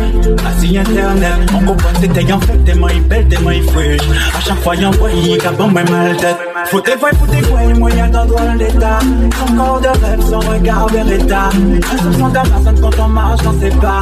assis 0.46 0.78
internet, 0.78 1.32
on 1.54 1.64
comprend 1.64 1.88
c'était 2.00 2.32
en 2.32 2.40
fait 2.40 2.58
tellement 2.64 2.88
il 2.88 3.02
belle, 3.02 3.28
tellement 3.28 3.50
il 3.50 3.62
fraîche, 3.64 4.02
à 4.36 4.40
chaque 4.40 4.58
fois 4.62 4.76
y'en 4.76 4.90
il 5.14 5.46
a 5.46 5.50
bon 5.52 5.68
même 5.68 5.88
mal 5.90 6.16
tête, 6.16 6.36
faut 6.66 6.80
tes 6.80 6.96
voix, 6.96 7.10
faut 7.10 7.26
tes 7.26 7.40
voix, 7.42 7.60
moyen 7.74 8.08
dans 8.08 8.26
droit 8.26 8.54
l'état, 8.58 8.98
son 9.38 9.54
corps 9.54 9.80
de 9.80 9.88
rêve, 9.88 10.20
son 10.28 10.38
regard 10.40 10.88
vers 10.88 11.04
l'état, 11.04 11.50
instruction 11.92 12.28
d'Amazon 12.28 12.74
quand 12.80 13.04
on 13.04 13.08
marche 13.08 13.42
dans 13.42 13.60
ses 13.60 13.70
pas, 13.70 14.00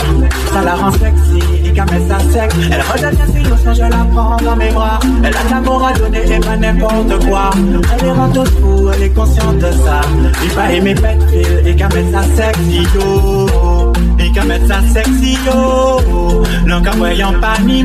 ça 0.53 0.63
la 0.63 0.75
rend 0.75 0.93
sexy, 0.93 1.58
sa 1.87 2.19
sec, 2.33 2.51
elle 2.71 2.81
redevient 2.81 3.33
si 3.33 3.43
douce 3.43 3.61
quand 3.65 3.75
je 3.75 3.83
la 3.83 4.07
prends 4.13 4.37
dans 4.37 4.57
mes 4.57 4.71
bras, 4.71 4.99
elle 5.23 5.37
a 5.37 5.45
l'amour 5.51 5.87
à 5.87 5.93
donner 5.93 6.23
et 6.31 6.41
pas 6.41 6.57
n'importe 6.57 7.27
quoi, 7.27 7.51
elle 7.93 8.07
est 8.07 8.13
rend 8.13 8.29
tout 8.31 8.45
fou, 8.45 8.91
elle 8.95 9.03
est 9.03 9.11
consciente 9.11 9.59
de 9.59 9.71
ça, 9.73 10.01
il 10.43 10.51
va 10.51 10.73
aimer 10.73 10.95
pète 10.95 11.23
fil 11.31 11.67
et 11.67 11.75
mettre 11.75 12.11
sa 12.13 12.23
sexy 12.37 12.83
yo 12.95 13.93
Et 14.19 14.47
mettre 14.47 14.67
ça 14.67 14.81
sexy 14.93 15.39
yo 15.47 16.43
qu'à 16.83 16.91
voyant 16.93 17.33
pas 17.41 17.59
ni 17.65 17.85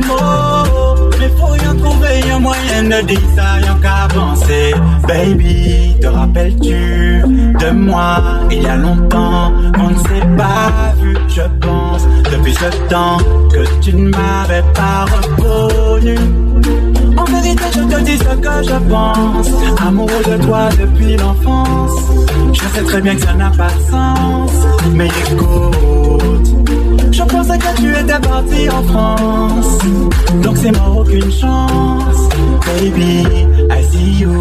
Mais 1.24 1.30
faut 1.40 1.54
y 1.54 1.66
en 1.66 1.76
trouver 1.76 2.30
un 2.30 2.38
moyen 2.38 2.82
de 2.82 3.06
dire 3.06 3.20
ça 3.34 3.58
Y'en 3.60 3.76
qu'à 3.80 4.04
avancer 4.04 4.74
Baby, 5.08 5.96
te 6.00 6.06
rappelles-tu 6.06 7.22
de 7.60 7.70
moi 7.70 8.20
Il 8.50 8.62
y 8.62 8.66
a 8.66 8.76
longtemps 8.76 9.52
qu'on 9.74 9.90
ne 9.90 9.96
s'est 9.96 10.26
pas 10.36 10.94
vu 11.00 11.16
Je 11.28 11.42
pense 11.60 12.06
depuis 12.30 12.54
ce 12.54 12.88
temps 12.90 13.18
que 13.50 13.80
tu 13.80 13.94
ne 13.94 14.10
m'avais 14.10 14.62
pas 14.74 15.06
reconnu 15.06 16.16
en 17.16 17.24
vérité, 17.24 17.62
je 17.72 17.80
te 17.80 18.00
dis 18.02 18.18
ce 18.18 18.24
que 18.24 18.62
je 18.62 18.90
pense. 18.90 19.48
Amoureux 19.86 20.22
de 20.26 20.44
toi 20.44 20.68
depuis 20.80 21.16
l'enfance. 21.16 21.92
Je 22.52 22.60
sais 22.60 22.82
très 22.82 23.00
bien 23.00 23.14
que 23.14 23.20
ça 23.20 23.34
n'a 23.34 23.50
pas 23.50 23.68
de 23.68 23.90
sens. 23.90 24.50
Mais 24.92 25.06
écoute, 25.06 26.53
pensais 27.46 27.58
que 27.58 27.76
tu 27.76 27.90
étais 27.90 28.20
parti 28.20 28.68
en 28.70 28.82
France. 28.84 29.78
Donc 30.42 30.56
c'est 30.56 30.72
mort, 30.72 30.98
aucune 30.98 31.30
chance. 31.30 32.28
Baby, 32.66 33.26
I 33.70 33.84
see 33.90 34.20
you. 34.20 34.32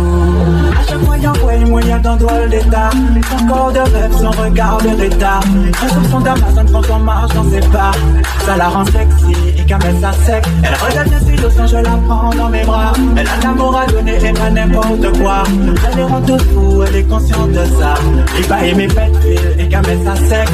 À 0.80 0.88
chaque 0.88 1.04
fois, 1.04 1.18
y'envoie 1.18 1.58
moyen 1.68 2.00
dans 2.00 2.16
le 2.16 2.50
d'état. 2.50 2.90
Son 3.30 3.46
corps 3.46 3.72
de 3.72 3.80
rêve, 3.80 4.12
son 4.20 4.32
regard 4.32 4.78
de 4.82 5.02
l'état. 5.02 5.40
son 6.12 6.20
d'Amazon 6.20 6.66
quand 6.72 6.96
on 6.96 7.00
marche 7.00 7.34
dans 7.34 7.50
ses 7.50 7.60
pas. 7.70 7.92
Ça 8.46 8.58
la 8.58 8.70
rend 8.70 8.86
sexy 8.86 9.36
et 9.58 9.64
qu'elle 9.64 9.78
met 9.78 10.02
sa 10.02 10.12
sec. 10.14 10.44
Elle 10.64 10.76
redevient 10.76 11.26
si 11.26 11.58
quand 11.58 11.68
je 11.68 11.78
la 11.78 11.98
prends 12.08 12.30
dans 12.32 12.50
mes 12.50 12.64
bras. 12.64 12.94
Elle 13.18 13.28
a 13.28 13.38
l'amour 13.44 13.78
à 13.78 13.86
donner 13.86 14.18
et 14.24 14.34
pas 14.34 14.50
n'importe 14.50 15.18
quoi. 15.20 15.44
Elle 15.90 15.98
les 15.98 16.04
rend 16.04 16.22
tout 16.22 16.40
fou, 16.54 16.84
elle 16.88 16.96
est 16.96 17.04
consciente 17.04 17.52
de 17.52 17.66
ça. 17.80 17.96
Il 18.38 18.46
va 18.46 18.66
aimer 18.66 18.88
pète 18.88 19.14
et 19.60 19.68
qu'elle 19.68 19.82
met 19.82 20.00
sa 20.06 20.16
sec. 20.16 20.50